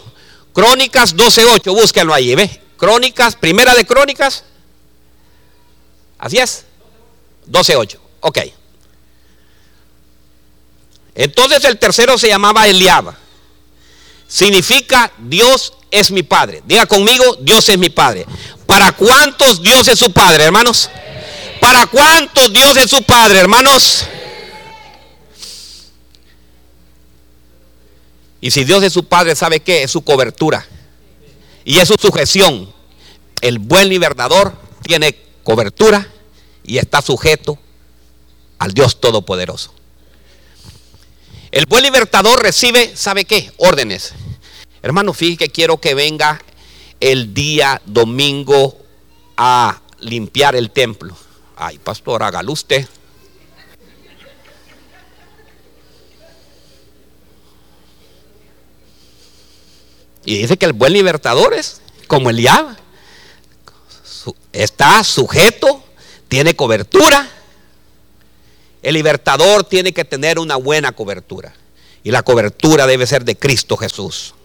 [0.54, 1.74] Crónicas 12.8.
[1.74, 2.62] Búsquenlo ahí, ¿ve?
[2.80, 4.46] Crónicas, primera de Crónicas.
[6.18, 6.64] Así es.
[7.52, 7.98] 12.8.
[8.22, 8.40] Ok.
[11.14, 13.14] Entonces el tercero se llamaba Eliab.
[14.28, 16.64] Significa Dios es mi Padre.
[16.66, 18.26] Diga conmigo, Dios es mi Padre.
[18.66, 20.90] ¿Para cuántos Dios es su Padre, hermanos?
[21.60, 24.06] ¿Para cuántos Dios es su Padre, hermanos?
[28.40, 29.84] Y si Dios es su Padre, ¿sabe qué?
[29.84, 30.66] Es su cobertura.
[31.66, 32.72] Y es su sujeción.
[33.42, 36.08] El buen libertador tiene cobertura
[36.64, 37.58] y está sujeto
[38.58, 39.74] al Dios Todopoderoso.
[41.52, 43.52] El buen libertador recibe, ¿sabe qué?
[43.58, 44.14] Órdenes.
[44.82, 46.42] Hermano, fíjese que quiero que venga
[47.00, 48.78] el día domingo
[49.38, 51.16] a limpiar el templo.
[51.56, 52.88] Ay, pastor, hágalo usted.
[60.30, 62.78] Y dice que el buen libertador es como el ya
[64.54, 65.84] Está sujeto,
[66.28, 67.28] tiene cobertura.
[68.84, 71.52] El libertador tiene que tener una buena cobertura.
[72.04, 74.36] Y la cobertura debe ser de Cristo Jesús.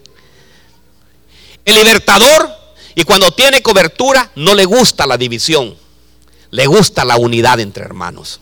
[1.66, 2.48] El libertador,
[2.94, 5.76] y cuando tiene cobertura, no le gusta la división.
[6.50, 8.40] Le gusta la unidad entre hermanos.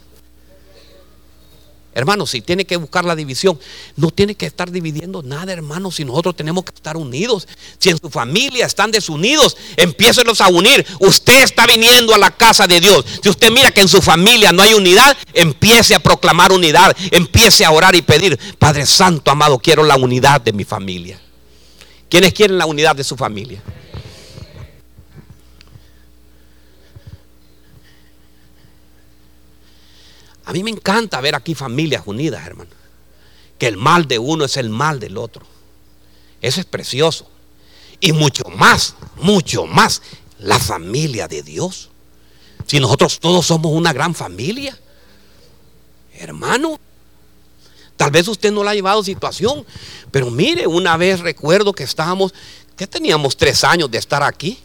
[1.94, 3.58] Hermanos, si tiene que buscar la división,
[3.96, 7.46] no tiene que estar dividiendo nada, hermanos, si nosotros tenemos que estar unidos.
[7.78, 10.86] Si en su familia están desunidos, empiecenlos a unir.
[11.00, 13.04] Usted está viniendo a la casa de Dios.
[13.22, 17.64] Si usted mira que en su familia no hay unidad, empiece a proclamar unidad, empiece
[17.64, 21.20] a orar y pedir, Padre Santo, amado, quiero la unidad de mi familia.
[22.08, 23.62] ¿Quiénes quieren la unidad de su familia?
[30.44, 32.70] A mí me encanta ver aquí familias unidas, hermano.
[33.58, 35.46] Que el mal de uno es el mal del otro.
[36.40, 37.28] Eso es precioso.
[38.00, 40.02] Y mucho más, mucho más,
[40.40, 41.90] la familia de Dios.
[42.66, 44.76] Si nosotros todos somos una gran familia,
[46.14, 46.80] hermano,
[47.96, 49.64] tal vez usted no la ha llevado situación,
[50.10, 52.34] pero mire, una vez recuerdo que estábamos,
[52.76, 54.58] que teníamos tres años de estar aquí.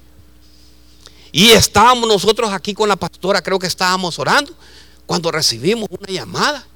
[1.31, 4.55] Y estábamos nosotros aquí con la pastora, creo que estábamos orando
[5.07, 6.67] cuando recibimos una llamada.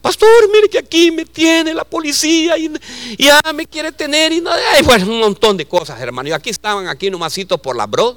[0.00, 2.70] Pastor, mire que aquí me tiene la policía y,
[3.18, 4.60] ya me quiere tener y nada.
[4.84, 6.28] pues un montón de cosas, hermano.
[6.28, 8.16] Y aquí estaban, aquí nomasito por la bro.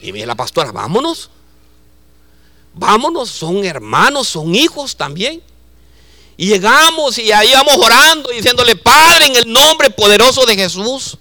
[0.00, 1.30] Y mire la pastora, vámonos.
[2.74, 5.42] Vámonos, son hermanos, son hijos también.
[6.36, 11.18] Y llegamos y ahí vamos orando, diciéndole, Padre, en el nombre poderoso de Jesús,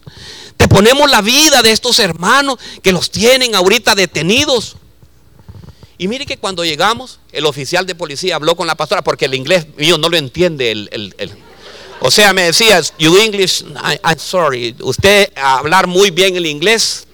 [0.55, 4.77] te ponemos la vida de estos hermanos que los tienen ahorita detenidos.
[5.99, 9.35] Y mire que cuando llegamos, el oficial de policía habló con la pastora porque el
[9.35, 10.71] inglés mío no lo entiende.
[10.71, 11.35] El,
[11.99, 13.65] o sea, me decía, you English,
[14.01, 17.05] I'm sorry, usted hablar muy bien el inglés.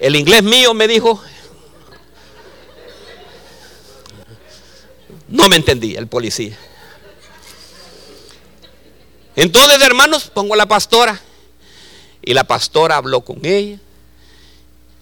[0.00, 1.22] El inglés mío me dijo,
[5.28, 6.58] no me entendí el policía.
[9.36, 11.20] Entonces, hermanos, pongo a la pastora.
[12.22, 13.78] Y la pastora habló con ella.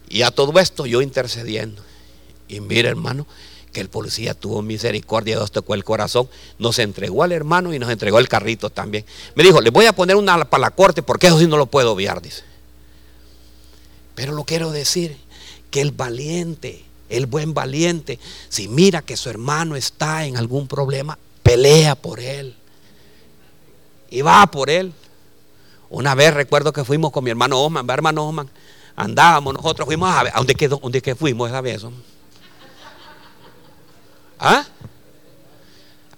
[0.09, 1.86] Y a todo esto yo intercediendo.
[2.49, 3.27] Y mira, hermano,
[3.73, 6.29] que el policía tuvo misericordia, nos tocó el corazón,
[6.59, 9.05] nos entregó al hermano y nos entregó el carrito también.
[9.35, 11.67] Me dijo, le voy a poner una para la corte porque eso sí no lo
[11.67, 12.43] puedo obviar, dice.
[14.15, 15.19] Pero lo quiero decir,
[15.71, 18.19] que el valiente, el buen valiente,
[18.49, 22.57] si mira que su hermano está en algún problema, pelea por él.
[24.09, 24.95] Y va por él.
[25.91, 28.49] Una vez recuerdo que fuimos con mi hermano Osman, hermano Osman,
[28.97, 31.85] andábamos nosotros, fuimos a ver, ¿a dónde, quedó, dónde que fuimos esa vez?
[34.39, 34.65] ¿Ah?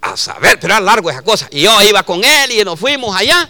[0.00, 1.48] A saber, pero era largo esa cosa.
[1.50, 3.48] Y yo iba con él y nos fuimos allá.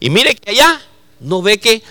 [0.00, 0.80] Y mire que allá
[1.20, 1.82] no ve que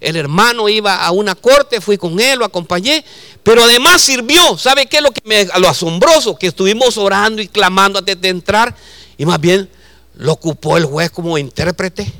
[0.00, 3.04] el hermano iba a una corte, fui con él, lo acompañé,
[3.42, 4.58] pero además sirvió.
[4.58, 6.36] ¿Sabe qué es lo que me lo asombroso?
[6.36, 8.74] Que estuvimos orando y clamando antes de entrar
[9.16, 9.68] y más bien
[10.16, 12.12] lo ocupó el juez como intérprete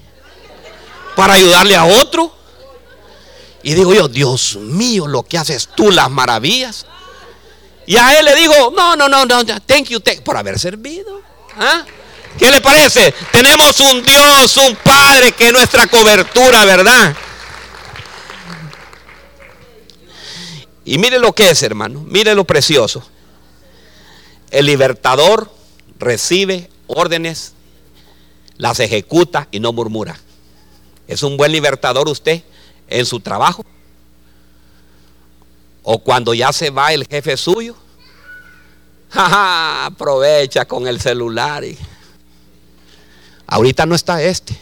[1.16, 2.34] para ayudarle a otro.
[3.62, 6.86] Y digo yo, Dios mío, lo que haces tú, las maravillas.
[7.86, 11.20] Y a él le dijo, no, no, no, no, thank you, thank, por haber servido.
[11.58, 11.84] ¿Ah?
[12.38, 13.14] ¿Qué le parece?
[13.30, 17.14] Tenemos un Dios, un Padre que es nuestra cobertura, ¿verdad?
[20.84, 22.04] Y mire lo que es, hermano.
[22.06, 23.06] Mire lo precioso.
[24.50, 25.50] El libertador
[25.98, 27.52] recibe órdenes,
[28.56, 30.18] las ejecuta y no murmura.
[31.06, 32.42] ¿Es un buen libertador usted
[32.88, 33.64] en su trabajo?
[35.84, 37.76] ¿O cuando ya se va el jefe suyo?
[39.14, 41.64] aprovecha con el celular.
[41.64, 41.78] Y...
[43.46, 44.56] Ahorita no está este.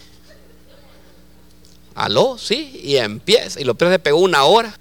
[1.95, 3.61] Aló, sí, y empieza.
[3.61, 4.77] Y lo se pegó una hora.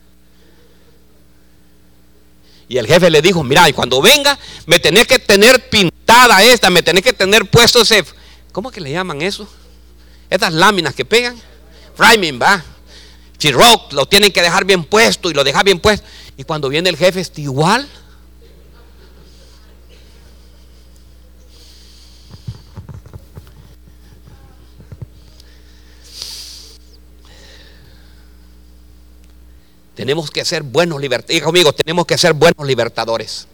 [2.67, 6.69] Y el jefe le dijo, mira, y cuando venga, me tenés que tener pintada esta,
[6.69, 8.05] me tenés que tener puesto ese,
[8.53, 9.47] ¿cómo que le llaman eso?
[10.29, 11.37] Estas láminas que pegan.
[11.95, 12.63] Framing, va.
[13.37, 16.07] Chiroc, lo tienen que dejar bien puesto y lo deja bien puesto.
[16.41, 17.87] Y cuando viene el jefe está igual.
[29.93, 31.43] Tenemos que ser buenos libertadores.
[31.43, 33.47] conmigo, tenemos que ser buenos libertadores.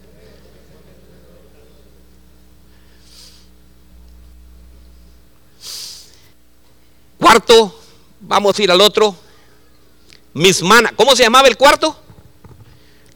[7.19, 7.81] Cuarto,
[8.21, 9.13] vamos a ir al otro.
[10.33, 10.93] Mismana.
[10.95, 12.06] ¿Cómo se llamaba el cuarto?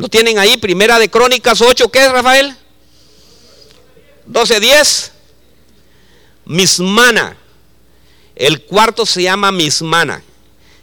[0.02, 1.92] Lo tienen ahí, primera de Crónicas 8.
[1.92, 2.56] ¿Qué es, Rafael?
[4.28, 5.12] 12.10.
[6.46, 7.38] Mismana.
[8.36, 10.24] El cuarto se llama mismana,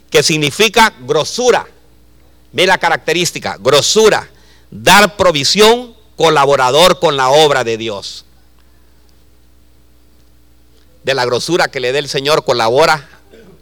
[0.09, 1.67] que significa grosura.
[2.53, 4.29] Ve la característica, grosura,
[4.71, 8.23] dar provisión, colaborador con la obra de Dios.
[11.03, 13.09] De la grosura que le dé el Señor, colabora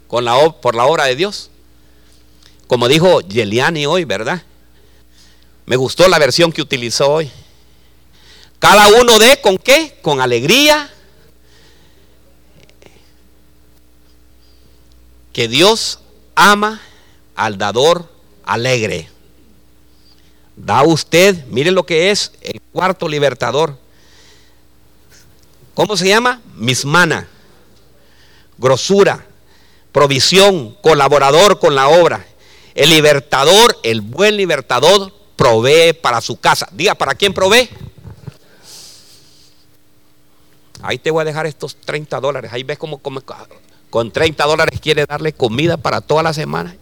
[0.08, 1.50] con la, por la obra de Dios.
[2.68, 4.44] Como dijo Yeliani hoy, ¿verdad?
[5.68, 7.30] Me gustó la versión que utilizó hoy.
[8.58, 10.00] Cada uno de con qué?
[10.02, 10.90] Con alegría.
[15.34, 16.00] Que Dios
[16.36, 16.82] ama
[17.36, 18.10] al dador
[18.46, 19.10] alegre.
[20.56, 23.78] Da usted, mire lo que es el cuarto libertador.
[25.74, 26.42] ¿Cómo se llama?
[26.56, 27.28] Mismana.
[28.58, 29.26] Grosura,
[29.92, 32.26] provisión, colaborador con la obra.
[32.74, 36.68] El libertador, el buen libertador, provee para su casa.
[36.74, 37.70] Diga, ¿para quién provee?
[40.82, 42.52] Ahí te voy a dejar estos 30 dólares.
[42.52, 43.00] Ahí ves cómo,
[43.90, 46.76] con 30 dólares quiere darle comida para toda la semana.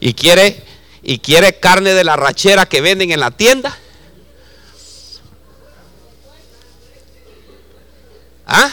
[0.00, 0.64] Y quiere
[1.02, 3.76] y quiere carne de la rachera que venden en la tienda.
[8.46, 8.70] ¿Ah?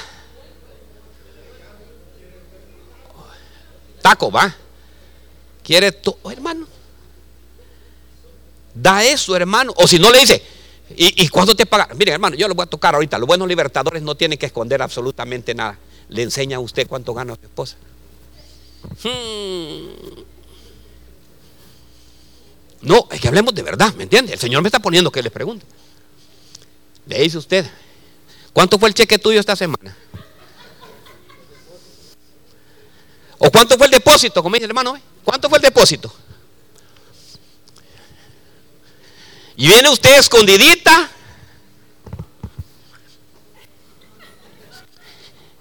[4.01, 4.55] Taco, va.
[5.63, 6.67] Quiere todo, hermano.
[8.75, 9.73] Da eso, hermano.
[9.77, 10.43] O si no le dice,
[10.95, 11.89] ¿y, y cuánto te paga?
[11.95, 13.17] Mire, hermano, yo lo voy a tocar ahorita.
[13.17, 15.79] Los buenos libertadores no tienen que esconder absolutamente nada.
[16.09, 17.77] Le enseña a usted cuánto gana su esposa.
[19.01, 20.25] Hmm.
[22.81, 24.33] No, es que hablemos de verdad, ¿me entiende?
[24.33, 25.65] El Señor me está poniendo que le pregunte.
[27.07, 27.65] Le dice usted,
[28.53, 29.95] ¿cuánto fue el cheque tuyo esta semana?
[33.37, 34.43] ¿O cuánto fue el depósito?
[34.43, 36.13] Como dice el hermano, ¿cuánto fue el depósito?
[39.55, 41.09] Y viene usted escondidita.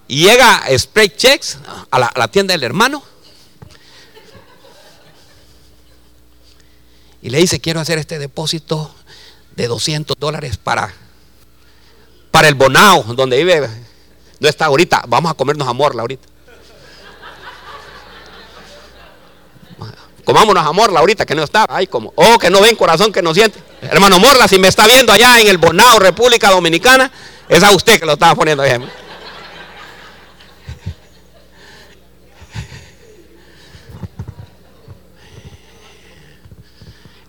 [0.07, 1.57] Y llega Spray Checks
[1.89, 3.03] a la, a la tienda del hermano.
[7.25, 8.93] y le dice, quiero hacer este depósito
[9.55, 10.93] de 200 dólares para,
[12.29, 13.67] para el Bonao, donde vive,
[14.39, 16.27] no está ahorita, vamos a comernos a Morla ahorita.
[20.25, 23.21] Comámonos a Morla ahorita, que no está, ay, como, oh, que no ven corazón que
[23.21, 23.59] no siente.
[23.81, 27.11] Hermano Morla, si me está viendo allá en el Bonao, República Dominicana,
[27.47, 28.71] es a usted que lo estaba poniendo ahí.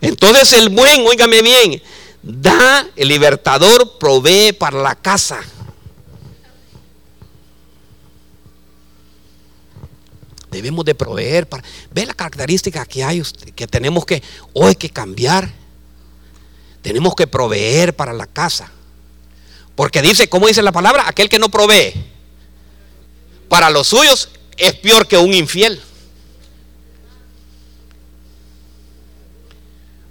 [0.01, 1.81] Entonces el buen, óigame bien,
[2.23, 5.43] da, el libertador provee para la casa.
[10.57, 11.63] Debemos de proveer para...
[11.91, 13.21] Ve la característica que hay,
[13.55, 15.53] que tenemos que hoy que cambiar.
[16.81, 18.71] Tenemos que proveer para la casa.
[19.75, 21.07] Porque dice, ¿cómo dice la palabra?
[21.07, 21.93] Aquel que no provee
[23.47, 25.79] para los suyos es peor que un infiel.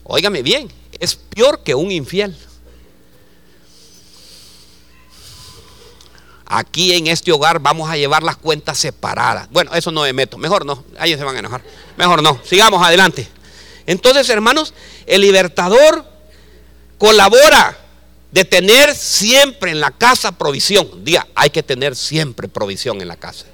[0.05, 0.71] Óigame bien,
[1.01, 2.37] es peor que un infiel.
[6.49, 9.49] Aquí en este hogar vamos a llevar las cuentas separadas.
[9.51, 10.39] Bueno, eso no me meto.
[10.39, 10.85] Mejor no.
[10.99, 11.63] Ahí se van a enojar.
[11.97, 12.41] Mejor no.
[12.45, 13.29] Sigamos adelante.
[13.87, 14.73] Entonces, hermanos,
[15.07, 16.05] el libertador
[16.99, 17.77] colabora
[18.31, 21.05] de tener siempre en la casa provisión.
[21.05, 23.47] Diga, hay que tener siempre provisión en la casa.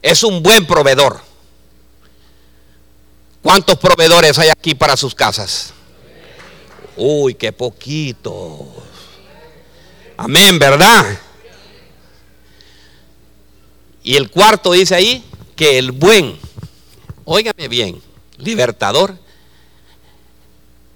[0.00, 1.20] Es un buen proveedor.
[3.42, 5.72] ¿Cuántos proveedores hay aquí para sus casas?
[6.96, 8.72] Uy, qué poquito.
[10.16, 11.18] Amén, ¿verdad?
[14.02, 15.24] Y el cuarto dice ahí
[15.56, 16.38] que el buen,
[17.24, 18.00] óigame bien,
[18.38, 19.18] libertador,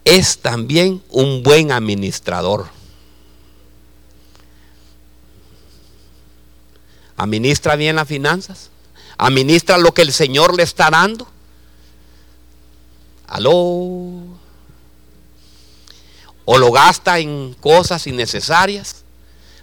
[0.05, 2.69] es también un buen administrador.
[7.17, 8.71] Administra bien las finanzas.
[9.19, 11.29] Administra lo que el Señor le está dando.
[13.27, 13.53] Aló.
[16.47, 19.05] O lo gasta en cosas innecesarias.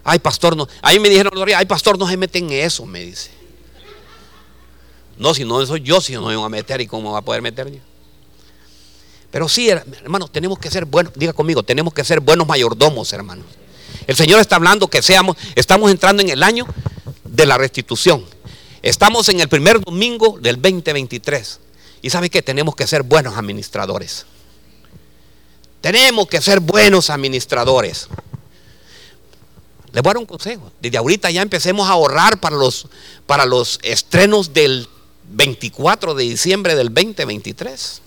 [0.10, 0.70] Ay, pastor, no.
[0.82, 3.30] Ahí me dijeron, ay, pastor, no se meten en eso, me dice.
[5.18, 7.22] No, si no soy yo, si no me voy a meter, ¿y cómo va a
[7.22, 7.70] poder meter?
[9.30, 13.46] Pero sí, hermanos, tenemos que ser buenos, diga conmigo, tenemos que ser buenos mayordomos, hermanos.
[14.08, 16.66] El Señor está hablando que seamos, estamos entrando en el año
[17.26, 18.24] de la restitución.
[18.84, 21.60] Estamos en el primer domingo del 2023.
[22.02, 24.26] Y sabe que tenemos que ser buenos administradores.
[25.82, 28.08] Tenemos que ser buenos administradores.
[29.98, 30.72] Les voy a dar un consejo.
[30.80, 32.86] Desde ahorita ya empecemos a ahorrar para los,
[33.26, 34.88] para los estrenos del
[35.32, 38.02] 24 de diciembre del 2023.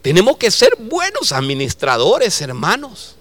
[0.00, 3.16] Tenemos que ser buenos administradores, hermanos.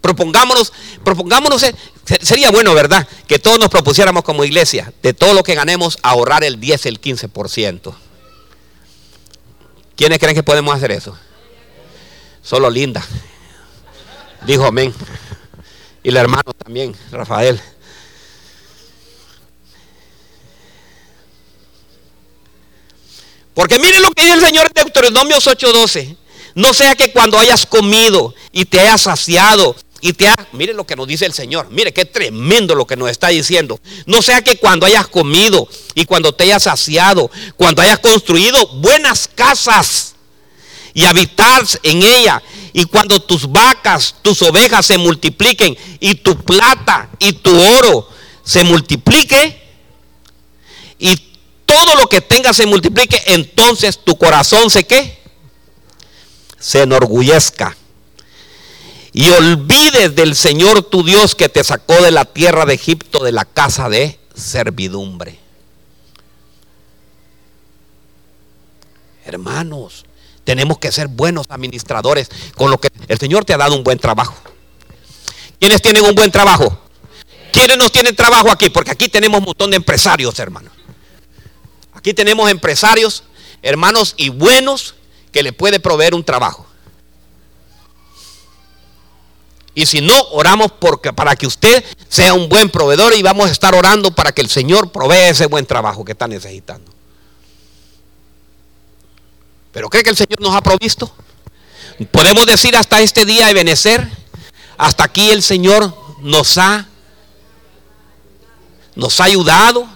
[0.00, 0.72] Propongámonos,
[1.04, 1.74] propongámonos, eh,
[2.22, 3.06] sería bueno, ¿verdad?
[3.28, 6.98] Que todos nos propusiéramos como iglesia, de todo lo que ganemos, ahorrar el 10, el
[6.98, 7.94] 15%.
[10.00, 11.14] ¿Quiénes creen que podemos hacer eso?
[12.42, 13.06] Solo Linda.
[14.46, 14.94] Dijo amén.
[16.02, 17.60] Y el hermano también, Rafael.
[23.52, 26.16] Porque miren lo que dice el Señor en Deuteronomios 8:12.
[26.54, 30.86] No sea que cuando hayas comido y te hayas saciado y te ha, mire lo
[30.86, 33.80] que nos dice el Señor, mire qué tremendo lo que nos está diciendo.
[34.06, 39.28] No sea que cuando hayas comido y cuando te hayas saciado, cuando hayas construido buenas
[39.28, 40.14] casas
[40.94, 42.42] y habitar en ella,
[42.72, 48.08] y cuando tus vacas, tus ovejas se multipliquen y tu plata y tu oro
[48.44, 49.60] se multiplique
[50.98, 51.16] y
[51.66, 55.20] todo lo que tengas se multiplique, entonces tu corazón se qué?
[56.58, 57.76] Se enorgullezca
[59.12, 63.32] y olvides del Señor tu Dios que te sacó de la tierra de Egipto, de
[63.32, 65.38] la casa de servidumbre.
[69.24, 70.04] Hermanos,
[70.44, 73.98] tenemos que ser buenos administradores con lo que el Señor te ha dado un buen
[73.98, 74.34] trabajo.
[75.58, 76.80] ¿Quiénes tienen un buen trabajo?
[77.52, 78.70] ¿Quiénes nos tienen trabajo aquí?
[78.70, 80.72] Porque aquí tenemos un montón de empresarios, hermanos.
[81.92, 83.24] Aquí tenemos empresarios,
[83.60, 84.94] hermanos y buenos
[85.32, 86.66] que le puede proveer un trabajo.
[89.80, 93.50] Y si no, oramos porque, para que usted sea un buen proveedor y vamos a
[93.50, 96.92] estar orando para que el Señor provea ese buen trabajo que está necesitando.
[99.72, 101.10] ¿Pero cree que el Señor nos ha provisto?
[102.10, 104.06] Podemos decir hasta este día de benecer,
[104.76, 106.86] hasta aquí el Señor nos ha
[108.96, 109.88] nos ha ayudado,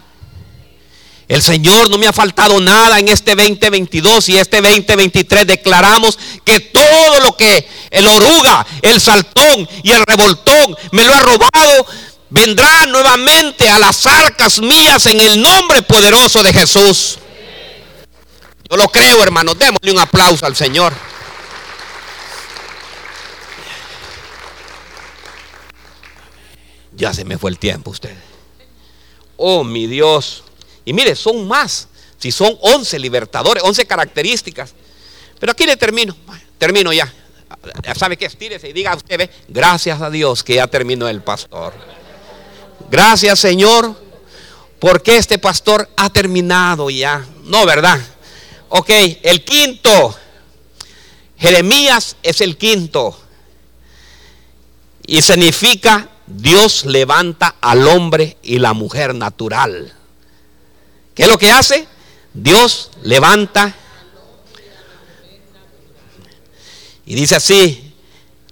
[1.27, 6.61] el Señor no me ha faltado nada en este 2022 y este 2023 declaramos que
[6.61, 11.87] todo lo que el oruga, el saltón y el revoltón me lo ha robado,
[12.29, 17.19] vendrá nuevamente a las arcas mías en el nombre poderoso de Jesús.
[18.71, 19.59] Yo lo creo, hermanos.
[19.59, 20.93] Démosle un aplauso al Señor.
[26.93, 28.17] Ya se me fue el tiempo, usted.
[29.37, 30.44] Oh, mi Dios.
[30.85, 31.89] Y mire, son más.
[32.19, 34.75] Si son 11 libertadores, 11 características.
[35.39, 36.17] Pero aquí le termino.
[36.59, 37.13] Termino ya.
[37.97, 41.73] Sabe que estírese y diga a usted, gracias a Dios que ya terminó el pastor.
[42.91, 43.95] Gracias Señor,
[44.79, 47.25] porque este pastor ha terminado ya.
[47.45, 48.01] No, ¿verdad?
[48.69, 48.91] Ok,
[49.23, 50.17] el quinto.
[51.39, 53.19] Jeremías es el quinto.
[55.07, 59.93] Y significa Dios levanta al hombre y la mujer natural.
[61.15, 61.87] ¿Qué es lo que hace?
[62.33, 63.75] Dios levanta.
[67.07, 67.95] Y dice así,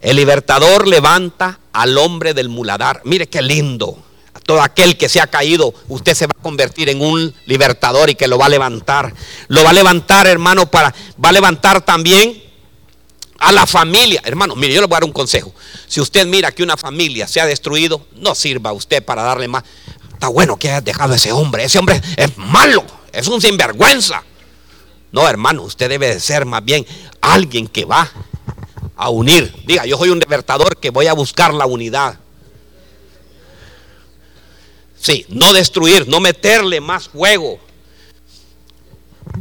[0.00, 3.00] el libertador levanta al hombre del muladar.
[3.04, 3.98] Mire qué lindo.
[4.44, 8.14] Todo aquel que se ha caído, usted se va a convertir en un libertador y
[8.14, 9.14] que lo va a levantar.
[9.48, 12.42] Lo va a levantar, hermano, para va a levantar también
[13.38, 14.20] a la familia.
[14.24, 15.54] Hermano, mire, yo le voy a dar un consejo.
[15.86, 19.64] Si usted mira que una familia se ha destruido, no sirva usted para darle más
[20.22, 21.64] está bueno que hayas dejado a ese hombre.
[21.64, 24.22] Ese hombre es malo, es un sinvergüenza.
[25.10, 26.86] No, hermano, usted debe de ser más bien
[27.20, 28.08] alguien que va
[28.94, 29.52] a unir.
[29.66, 32.20] Diga, yo soy un libertador que voy a buscar la unidad.
[34.96, 37.58] Sí, no destruir, no meterle más fuego.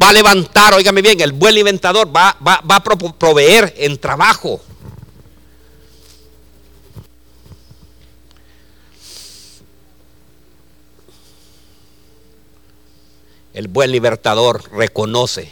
[0.02, 4.60] Va a levantar, óigame bien, el buen inventador va, va, va a proveer en trabajo.
[13.54, 15.52] El buen libertador reconoce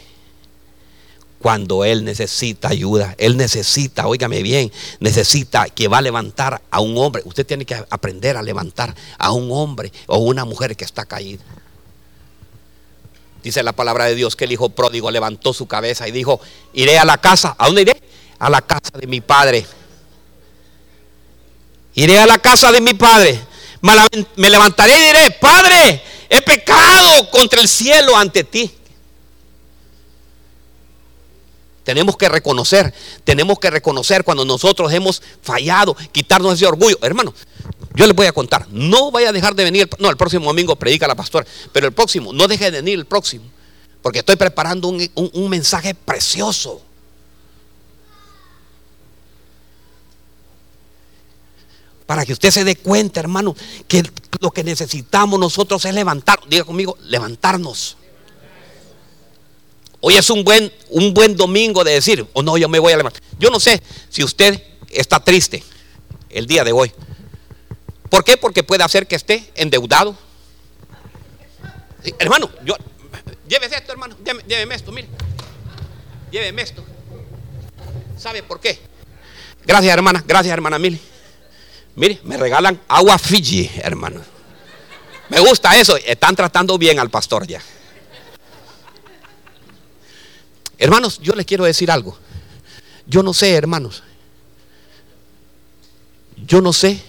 [1.38, 3.14] cuando él necesita ayuda.
[3.18, 4.70] Él necesita, óigame bien,
[5.00, 7.22] necesita que va a levantar a un hombre.
[7.24, 11.42] Usted tiene que aprender a levantar a un hombre o una mujer que está caída.
[13.42, 16.40] Dice la palabra de Dios que el hijo pródigo levantó su cabeza y dijo,
[16.74, 17.54] iré a la casa.
[17.58, 18.02] ¿A dónde iré?
[18.38, 19.66] A la casa de mi padre.
[21.94, 23.40] Iré a la casa de mi padre.
[24.36, 28.70] Me levantaré y diré, Padre, he pecado contra el cielo ante ti.
[31.82, 36.96] Tenemos que reconocer, tenemos que reconocer cuando nosotros hemos fallado, quitarnos ese orgullo.
[37.02, 37.34] Hermano,
[37.94, 40.76] yo les voy a contar, no vaya a dejar de venir, no, el próximo domingo
[40.76, 43.44] predica la pastora, pero el próximo, no deje de venir el próximo,
[44.02, 46.80] porque estoy preparando un, un mensaje precioso.
[52.10, 53.54] Para que usted se dé cuenta, hermano,
[53.86, 54.02] que
[54.40, 57.96] lo que necesitamos nosotros es levantar, diga conmigo, levantarnos.
[60.00, 62.92] Hoy es un buen, un buen domingo de decir, o oh, no, yo me voy
[62.92, 63.22] a levantar.
[63.38, 65.62] Yo no sé si usted está triste
[66.30, 66.90] el día de hoy.
[68.08, 68.36] ¿Por qué?
[68.36, 70.16] Porque puede hacer que esté endeudado.
[72.18, 72.74] hermano, yo,
[73.48, 74.16] llévese esto, hermano,
[74.48, 75.06] lléveme, esto, mire.
[76.32, 76.82] Lléveme esto.
[78.18, 78.80] ¿Sabe por qué?
[79.64, 81.00] Gracias, hermana, gracias, hermana Mili.
[81.96, 84.20] Mire, me regalan agua Fiji, hermano.
[85.28, 85.96] Me gusta eso.
[85.96, 87.62] Están tratando bien al pastor ya.
[90.78, 92.16] Hermanos, yo les quiero decir algo.
[93.06, 94.02] Yo no sé, hermanos.
[96.36, 97.00] Yo no sé.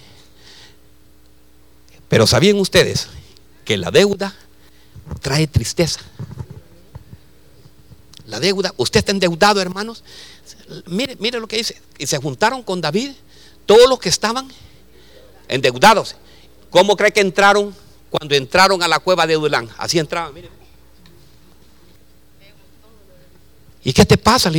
[2.09, 3.07] Pero ¿sabían ustedes
[3.63, 4.35] que la deuda
[5.21, 6.01] trae tristeza?
[8.25, 10.03] La deuda, usted está endeudado, hermanos.
[10.87, 11.81] Mire, mire lo que dice.
[11.97, 13.11] Y se juntaron con David
[13.65, 14.51] todos los que estaban
[15.51, 16.15] endeudados.
[16.69, 17.75] ¿Cómo cree que entraron
[18.09, 19.69] cuando entraron a la cueva de Dulán?
[19.77, 20.49] Así entraban, mire.
[23.83, 24.51] ¿Y qué te pasa?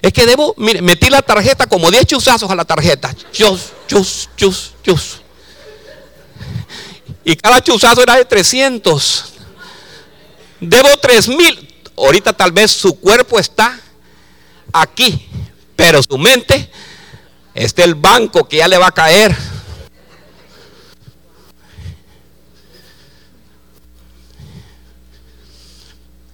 [0.00, 3.14] Es que debo, mire, metí la tarjeta como 10 chuzazos a la tarjeta.
[3.32, 5.20] Chus, chus, chus, chus.
[7.24, 9.24] Y cada chuzazo era de 300.
[10.60, 11.68] Debo 3 mil.
[11.96, 13.78] Ahorita tal vez su cuerpo está
[14.72, 15.28] aquí,
[15.76, 16.70] pero su mente
[17.54, 19.36] está el banco que ya le va a caer.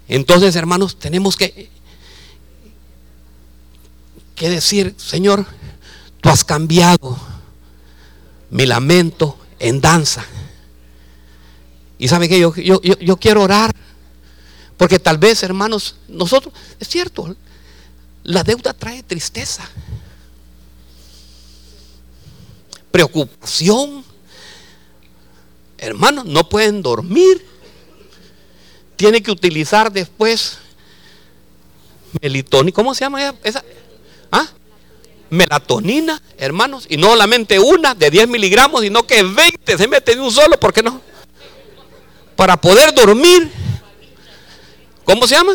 [0.08, 1.70] Entonces, hermanos, tenemos que
[4.38, 5.44] que decir, Señor,
[6.20, 7.18] tú has cambiado
[8.50, 10.24] mi lamento en danza.
[11.98, 13.74] Y sabe que yo, yo, yo, quiero orar,
[14.76, 17.34] porque tal vez, hermanos, nosotros, es cierto,
[18.22, 19.68] la deuda trae tristeza,
[22.92, 24.04] preocupación.
[25.78, 27.44] Hermanos, no pueden dormir.
[28.98, 30.58] Tiene que utilizar después
[32.20, 32.72] melitonia.
[32.72, 33.64] ¿Cómo se llama esa?
[34.32, 34.48] ¿Ah?
[35.30, 40.20] Melatonina, hermanos, y no solamente una de 10 miligramos, sino que 20 se mete en
[40.20, 41.00] un solo, ¿por qué no?
[42.34, 43.52] Para poder dormir.
[45.04, 45.52] ¿Cómo se llama?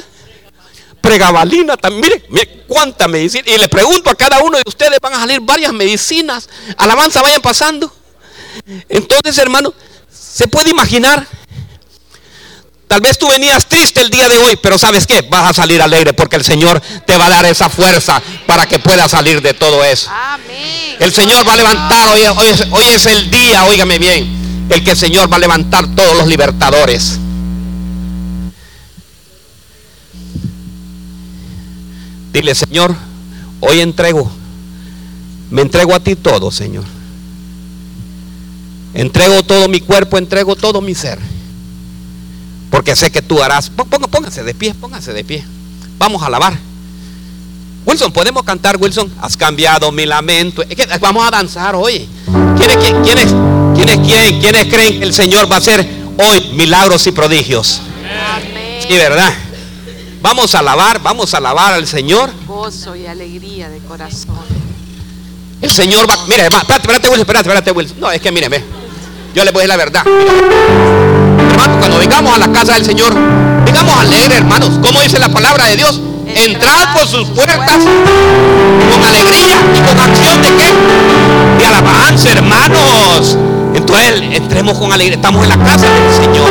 [1.02, 2.24] Pregabalina también.
[2.30, 3.44] Mire, cuánta medicina.
[3.46, 6.48] Y le pregunto a cada uno de ustedes, van a salir varias medicinas.
[6.78, 7.94] Alabanza, vayan pasando.
[8.88, 9.74] Entonces, hermanos,
[10.10, 11.28] se puede imaginar
[12.88, 15.22] Tal vez tú venías triste el día de hoy, pero ¿sabes qué?
[15.24, 18.80] Vas a salir alegre porque el Señor te va a dar esa fuerza para que
[18.80, 20.12] puedas salir de todo eso.
[21.00, 22.22] El Señor va a levantar, hoy,
[22.72, 26.28] hoy, es, el día, óigame bien, el que el Señor va a levantar todos los
[26.28, 27.20] libertadores.
[32.32, 32.96] Dile, Señor,
[33.60, 34.32] hoy entrego,
[35.50, 36.84] me entrego a ti todo, Señor.
[38.94, 41.20] Entrego todo mi cuerpo, entrego todo mi ser.
[42.74, 43.70] Porque sé que tú harás.
[43.70, 45.46] Póngase de pie, póngase de pie.
[46.00, 46.58] Vamos a alabar.
[47.86, 49.14] Wilson, ¿podemos cantar, Wilson?
[49.22, 50.64] Has cambiado mi lamento.
[51.00, 52.10] vamos a danzar hoy.
[52.58, 53.36] ¿Quiénes, quiénes,
[53.76, 57.80] quiénes, quiénes, quiénes creen que el Señor va a hacer hoy milagros y prodigios?
[58.34, 58.80] Amén.
[58.88, 59.32] Sí, ¿verdad?
[60.24, 62.32] Vamos a alabar, vamos a alabar al Señor.
[62.48, 64.36] Gozo y alegría de corazón.
[65.62, 66.18] El Señor va.
[66.26, 68.00] Mire, espérate, espérate, Wilson, espérate, espérate, Wilson.
[68.00, 68.83] No, es que míreme.
[69.34, 70.04] Yo les voy a decir la verdad.
[71.50, 73.14] Hermanos, cuando vengamos a la casa del Señor,
[73.66, 76.00] vengamos a leer, hermanos, como dice la palabra de Dios.
[76.28, 81.60] Entrad por sus puertas con alegría y con acción de qué?
[81.60, 83.38] De alabanza, hermanos.
[83.74, 85.16] Entonces, entremos con alegría.
[85.16, 86.50] Estamos en la casa del Señor.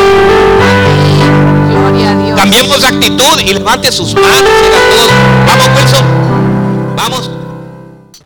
[2.37, 4.43] Cambiemos actitud y levante sus manos.
[4.91, 5.12] todos,
[6.97, 7.41] Vamos pues